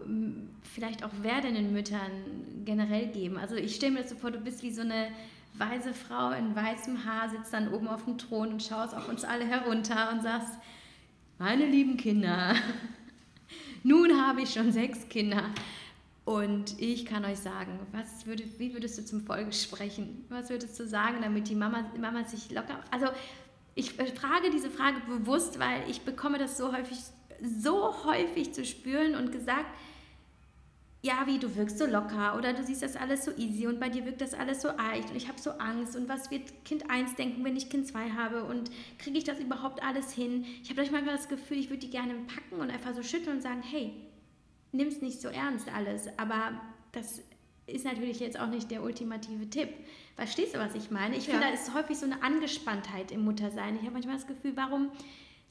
[0.64, 2.12] vielleicht auch werdenden Müttern
[2.66, 3.38] generell geben?
[3.38, 5.10] Also ich stelle mir das so vor, du bist wie so eine
[5.54, 9.24] weise Frau in weißem Haar, sitzt dann oben auf dem Thron und schaust auf uns
[9.24, 10.54] alle herunter und sagst,
[11.38, 12.56] meine lieben Kinder,
[13.84, 15.44] nun habe ich schon sechs Kinder.
[16.24, 20.24] Und ich kann euch sagen, was würde, wie würdest du zum Folge sprechen?
[20.30, 22.80] Was würdest du sagen, damit die Mama, Mama sich locker.
[22.92, 23.08] Also,
[23.74, 27.00] ich frage diese Frage bewusst, weil ich bekomme das so häufig,
[27.42, 29.66] so häufig zu spüren und gesagt,
[31.04, 33.90] ja, wie du wirkst so locker oder du siehst das alles so easy und bei
[33.90, 36.92] dir wirkt das alles so echt und ich habe so Angst und was wird Kind
[36.92, 38.70] 1 denken, wenn ich Kind 2 habe und
[39.00, 40.46] kriege ich das überhaupt alles hin?
[40.62, 43.42] Ich habe manchmal das Gefühl, ich würde die gerne packen und einfach so schütteln und
[43.42, 43.94] sagen, hey,
[44.72, 46.62] nimm es nicht so ernst alles, aber
[46.92, 47.24] das
[47.66, 49.70] ist natürlich jetzt auch nicht der ultimative Tipp.
[50.16, 51.16] Verstehst du, was ich meine?
[51.16, 51.34] Ich ja.
[51.34, 53.76] finde, da ist häufig so eine Angespanntheit im Muttersein.
[53.76, 54.92] Ich habe manchmal das Gefühl, warum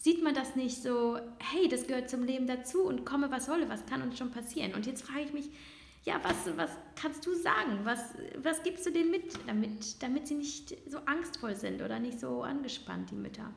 [0.01, 3.69] sieht man das nicht so, hey, das gehört zum Leben dazu und komme, was wolle,
[3.69, 4.73] was kann uns schon passieren.
[4.75, 5.51] Und jetzt frage ich mich,
[6.05, 7.81] ja, was, was kannst du sagen?
[7.85, 12.19] Was, was gibst du denen mit, damit, damit sie nicht so angstvoll sind oder nicht
[12.19, 13.51] so angespannt, die Mütter?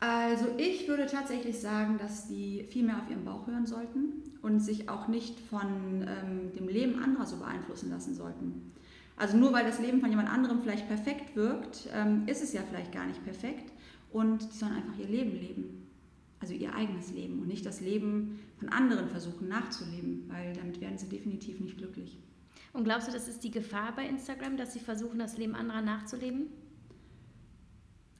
[0.00, 4.58] Also ich würde tatsächlich sagen, dass die viel mehr auf ihren Bauch hören sollten und
[4.58, 8.72] sich auch nicht von ähm, dem Leben anderer so beeinflussen lassen sollten.
[9.16, 12.62] Also nur weil das Leben von jemand anderem vielleicht perfekt wirkt, ähm, ist es ja
[12.68, 13.71] vielleicht gar nicht perfekt
[14.12, 15.88] und die sollen einfach ihr Leben leben.
[16.40, 20.98] Also ihr eigenes Leben und nicht das Leben von anderen versuchen nachzuleben, weil damit werden
[20.98, 22.18] sie definitiv nicht glücklich.
[22.72, 25.82] Und glaubst du, das ist die Gefahr bei Instagram, dass sie versuchen, das Leben anderer
[25.82, 26.46] nachzuleben?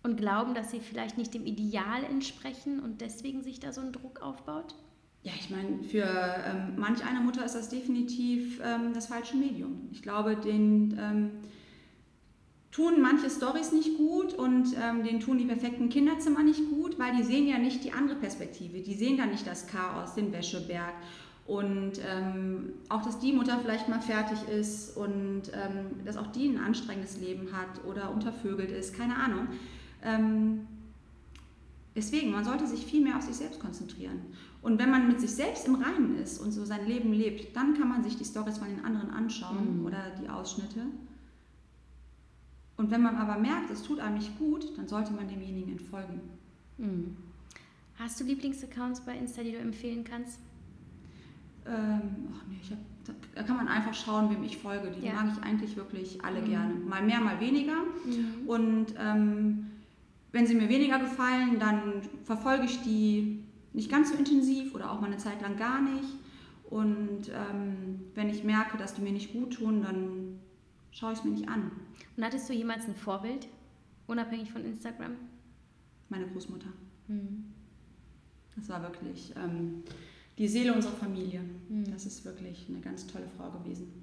[0.05, 3.93] Und glauben, dass sie vielleicht nicht dem Ideal entsprechen und deswegen sich da so ein
[3.93, 4.75] Druck aufbaut?
[5.23, 9.89] Ja, ich meine, für ähm, manch einer Mutter ist das definitiv ähm, das falsche Medium.
[9.93, 11.31] Ich glaube, den ähm,
[12.73, 17.15] tun manche Stories nicht gut und ähm, denen tun die perfekten Kinderzimmer nicht gut, weil
[17.15, 18.81] die sehen ja nicht die andere Perspektive.
[18.81, 20.95] Die sehen dann nicht das Chaos, den Wäscheberg
[21.47, 26.49] und ähm, auch, dass die Mutter vielleicht mal fertig ist und ähm, dass auch die
[26.49, 29.49] ein anstrengendes Leben hat oder untervögelt ist, keine Ahnung.
[30.03, 30.67] Ähm,
[31.95, 34.23] deswegen, man sollte sich viel mehr auf sich selbst konzentrieren.
[34.63, 37.75] Und wenn man mit sich selbst im Reinen ist und so sein Leben lebt, dann
[37.75, 39.87] kann man sich die Stories von den anderen anschauen mhm.
[39.87, 40.87] oder die Ausschnitte.
[42.77, 46.21] Und wenn man aber merkt, es tut einem nicht gut, dann sollte man demjenigen entfolgen.
[46.79, 47.17] Mhm.
[47.99, 50.41] Hast du Lieblingsaccounts bei Insta, die du empfehlen kannst?
[51.67, 54.91] Ähm, ach nee, hab, da kann man einfach schauen, wem ich folge.
[54.91, 55.13] Die ja.
[55.13, 56.47] mag ich eigentlich wirklich alle mhm.
[56.47, 56.75] gerne.
[56.75, 57.77] Mal mehr, mal weniger.
[58.05, 58.49] Mhm.
[58.49, 59.67] Und ähm,
[60.33, 65.01] wenn sie mir weniger gefallen, dann verfolge ich die nicht ganz so intensiv oder auch
[65.01, 66.09] mal eine Zeit lang gar nicht.
[66.69, 70.32] Und ähm, wenn ich merke, dass die mir nicht gut tun, dann
[70.93, 71.73] schaue ich es mir nicht an.
[72.17, 73.49] Und hattest du jemals ein Vorbild,
[74.07, 75.17] unabhängig von Instagram?
[76.09, 76.69] Meine Großmutter.
[77.09, 77.47] Mhm.
[78.55, 79.83] Das war wirklich ähm,
[80.39, 81.41] die Seele unserer Familie.
[81.69, 81.91] Mhm.
[81.91, 84.03] Das ist wirklich eine ganz tolle Frau gewesen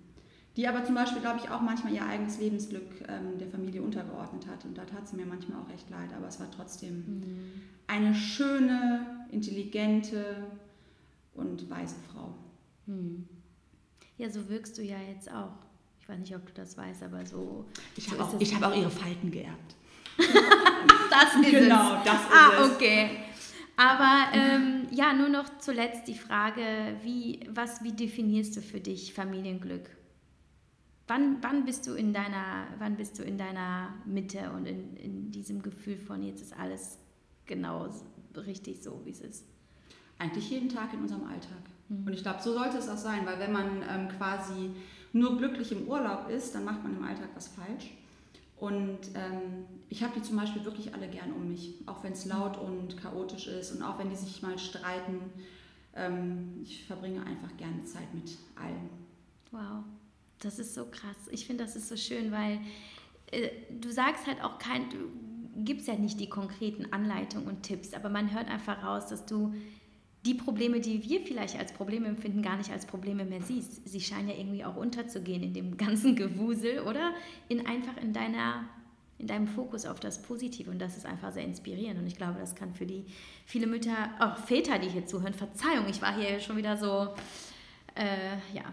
[0.59, 4.45] die aber zum Beispiel, glaube ich, auch manchmal ihr eigenes Lebensglück ähm, der Familie untergeordnet
[4.45, 4.65] hat.
[4.65, 7.61] Und da tat sie mir manchmal auch echt leid, aber es war trotzdem mhm.
[7.87, 10.47] eine schöne, intelligente
[11.33, 12.35] und weise Frau.
[12.87, 13.25] Mhm.
[14.17, 15.53] Ja, so wirkst du ja jetzt auch.
[16.09, 17.65] Ich weiß nicht, ob du das weißt, aber so.
[17.95, 19.75] Ich habe auch, hab auch ihre Falten geerbt.
[20.17, 22.03] das ist genau, es.
[22.03, 22.71] das ist ah, es.
[22.71, 23.09] okay.
[23.77, 26.63] Aber ähm, ja, nur noch zuletzt die Frage,
[27.03, 29.87] wie, was, wie definierst du für dich Familienglück?
[31.07, 35.31] Wann, wann, bist du in deiner, wann bist du in deiner Mitte und in, in
[35.31, 36.97] diesem Gefühl von jetzt ist alles
[37.45, 37.87] genau
[38.35, 39.45] richtig so, wie es ist?
[40.17, 41.61] Eigentlich jeden Tag in unserem Alltag.
[41.87, 42.07] Mhm.
[42.07, 44.71] Und ich glaube, so sollte es auch sein, weil wenn man ähm, quasi
[45.13, 47.91] nur glücklich im Urlaub ist, dann macht man im Alltag was falsch.
[48.57, 52.25] Und ähm, ich habe die zum Beispiel wirklich alle gern um mich, auch wenn es
[52.25, 55.31] laut und chaotisch ist und auch wenn die sich mal streiten.
[55.95, 58.89] Ähm, ich verbringe einfach gerne Zeit mit allen.
[59.51, 59.83] Wow.
[60.39, 61.15] Das ist so krass.
[61.31, 62.59] Ich finde, das ist so schön, weil
[63.31, 63.49] äh,
[63.79, 65.09] du sagst halt auch kein, du
[65.63, 69.53] gibst ja nicht die konkreten Anleitungen und Tipps, aber man hört einfach raus, dass du
[70.25, 73.87] die Probleme, die wir vielleicht als Probleme empfinden, gar nicht als Probleme mehr siehst.
[73.87, 77.13] Sie scheinen ja irgendwie auch unterzugehen in dem ganzen Gewusel oder
[77.47, 78.67] in einfach in deiner
[79.17, 82.39] in deinem Fokus auf das Positive und das ist einfach sehr inspirierend und ich glaube,
[82.39, 83.03] das kann für die
[83.45, 87.09] viele Mütter, auch Väter, die hier zuhören, Verzeihung, ich war hier schon wieder so,
[87.95, 88.63] äh, ja,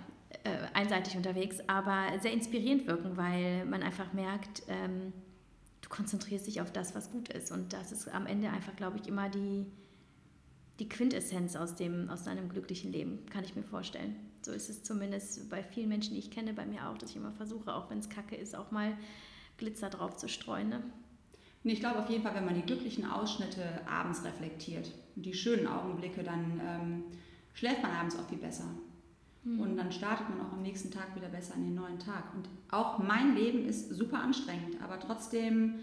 [0.44, 5.12] äh, einseitig unterwegs, aber sehr inspirierend wirken, weil man einfach merkt, ähm,
[5.82, 7.52] du konzentrierst dich auf das, was gut ist.
[7.52, 9.66] Und das ist am Ende einfach, glaube ich, immer die,
[10.78, 14.16] die Quintessenz aus, dem, aus deinem glücklichen Leben, kann ich mir vorstellen.
[14.42, 17.16] So ist es zumindest bei vielen Menschen, die ich kenne, bei mir auch, dass ich
[17.16, 18.96] immer versuche, auch wenn es kacke ist, auch mal
[19.56, 20.68] Glitzer drauf zu streuen.
[20.68, 20.82] Ne?
[21.64, 25.66] Ich glaube auf jeden Fall, wenn man die glücklichen Ausschnitte abends reflektiert und die schönen
[25.66, 27.04] Augenblicke, dann ähm,
[27.54, 28.66] schläft man abends auch viel besser.
[29.42, 29.60] Mhm.
[29.60, 32.34] Und dann startet man auch am nächsten Tag wieder besser in den neuen Tag.
[32.34, 35.80] Und auch mein Leben ist super anstrengend, aber trotzdem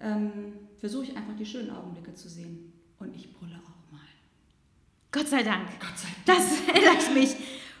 [0.00, 2.72] ähm, versuche ich einfach die schönen Augenblicke zu sehen.
[2.98, 3.71] Und ich brülle auch.
[5.12, 5.68] Gott sei Dank.
[5.78, 6.38] Gott sei Dank.
[6.38, 7.36] Das erinnert mich.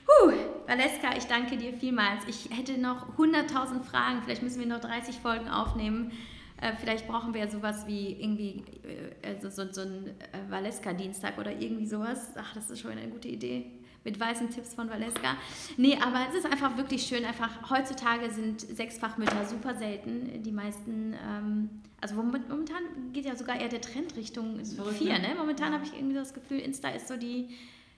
[0.06, 0.32] Huh,
[0.66, 2.24] Valeska, ich danke dir vielmals.
[2.28, 4.22] Ich hätte noch 100.000 Fragen.
[4.22, 6.12] Vielleicht müssen wir noch 30 Folgen aufnehmen.
[6.60, 11.38] Äh, vielleicht brauchen wir ja sowas wie irgendwie äh, also so, so ein äh, Valeska-Dienstag
[11.38, 12.32] oder irgendwie sowas.
[12.36, 15.36] Ach, das ist schon eine gute Idee mit weißen Tipps von Valeska.
[15.76, 17.24] Nee, aber es ist einfach wirklich schön.
[17.24, 20.42] Einfach heutzutage sind Sechsfachmütter super selten.
[20.42, 22.82] Die meisten, ähm, also momentan
[23.12, 24.60] geht ja sogar eher der Trend Richtung
[24.98, 25.18] vier.
[25.18, 25.34] Ne?
[25.36, 27.50] Momentan habe ich irgendwie das Gefühl, Insta ist so die,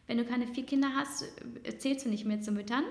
[0.07, 1.25] wenn du keine vier Kinder hast,
[1.79, 2.85] zählst du nicht mehr zu Müttern.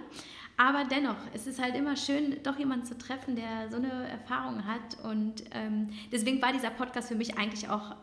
[0.58, 4.66] Aber dennoch, es ist halt immer schön, doch jemanden zu treffen, der so eine Erfahrung
[4.66, 5.00] hat.
[5.04, 7.96] Und ähm, deswegen war dieser Podcast für mich eigentlich auch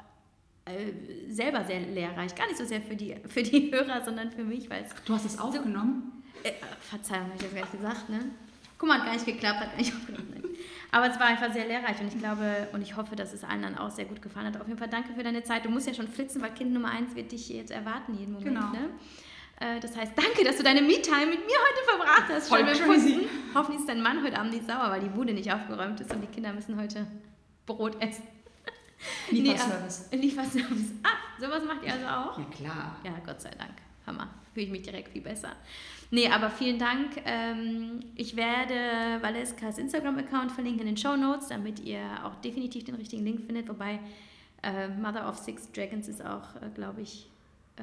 [0.70, 0.92] äh,
[1.28, 2.34] selber sehr lehrreich.
[2.34, 5.24] Gar nicht so sehr für die, für die Hörer, sondern für mich, weil Du hast
[5.24, 6.22] es aufgenommen?
[6.42, 8.20] Äh, Verzeihung, habe ich das gar nicht gesagt, ne?
[8.78, 10.40] Guck mal, hat gar nicht geklappt, hat gar nicht aufgenommen.
[10.92, 13.62] Aber es war einfach sehr lehrreich und ich glaube und ich hoffe, dass es allen
[13.62, 14.60] dann auch sehr gut gefallen hat.
[14.60, 15.64] Auf jeden Fall danke für deine Zeit.
[15.64, 18.56] Du musst ja schon flitzen, weil Kind Nummer eins wird dich jetzt erwarten jeden Moment.
[18.56, 18.70] Genau.
[18.72, 18.90] Ne?
[19.60, 22.48] Äh, das heißt, danke, dass du deine Me-Time mit mir heute verbracht hast.
[22.48, 23.28] Voll crazy.
[23.54, 26.22] Hoffentlich ist dein Mann heute Abend nicht sauer, weil die Bude nicht aufgeräumt ist und
[26.22, 27.06] die Kinder müssen heute
[27.66, 28.24] Brot essen.
[29.30, 30.08] Lieferservice.
[30.10, 30.92] Nee, Lieferservice.
[31.02, 32.38] Ah, sowas macht ihr also auch?
[32.38, 32.96] Ja, klar.
[33.04, 33.72] Ja, Gott sei Dank.
[34.06, 34.28] Hammer.
[34.52, 35.52] Fühle ich mich direkt viel besser.
[36.10, 37.22] Nee, aber vielen Dank.
[37.24, 42.96] Ähm, ich werde Valeskas Instagram-Account verlinken in den Show Notes, damit ihr auch definitiv den
[42.96, 43.68] richtigen Link findet.
[43.68, 44.00] Wobei
[44.62, 47.30] äh, Mother of Six Dragons ist auch, äh, glaube ich,
[47.76, 47.82] äh,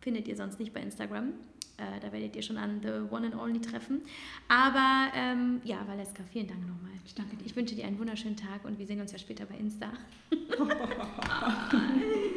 [0.00, 1.34] findet ihr sonst nicht bei Instagram.
[1.76, 4.02] Äh, da werdet ihr schon an The One and Only treffen.
[4.48, 6.92] Aber ähm, ja, Valeska, vielen Dank nochmal.
[7.04, 7.46] Ich danke dir.
[7.46, 9.92] Ich wünsche dir einen wunderschönen Tag und wir sehen uns ja später bei Insta.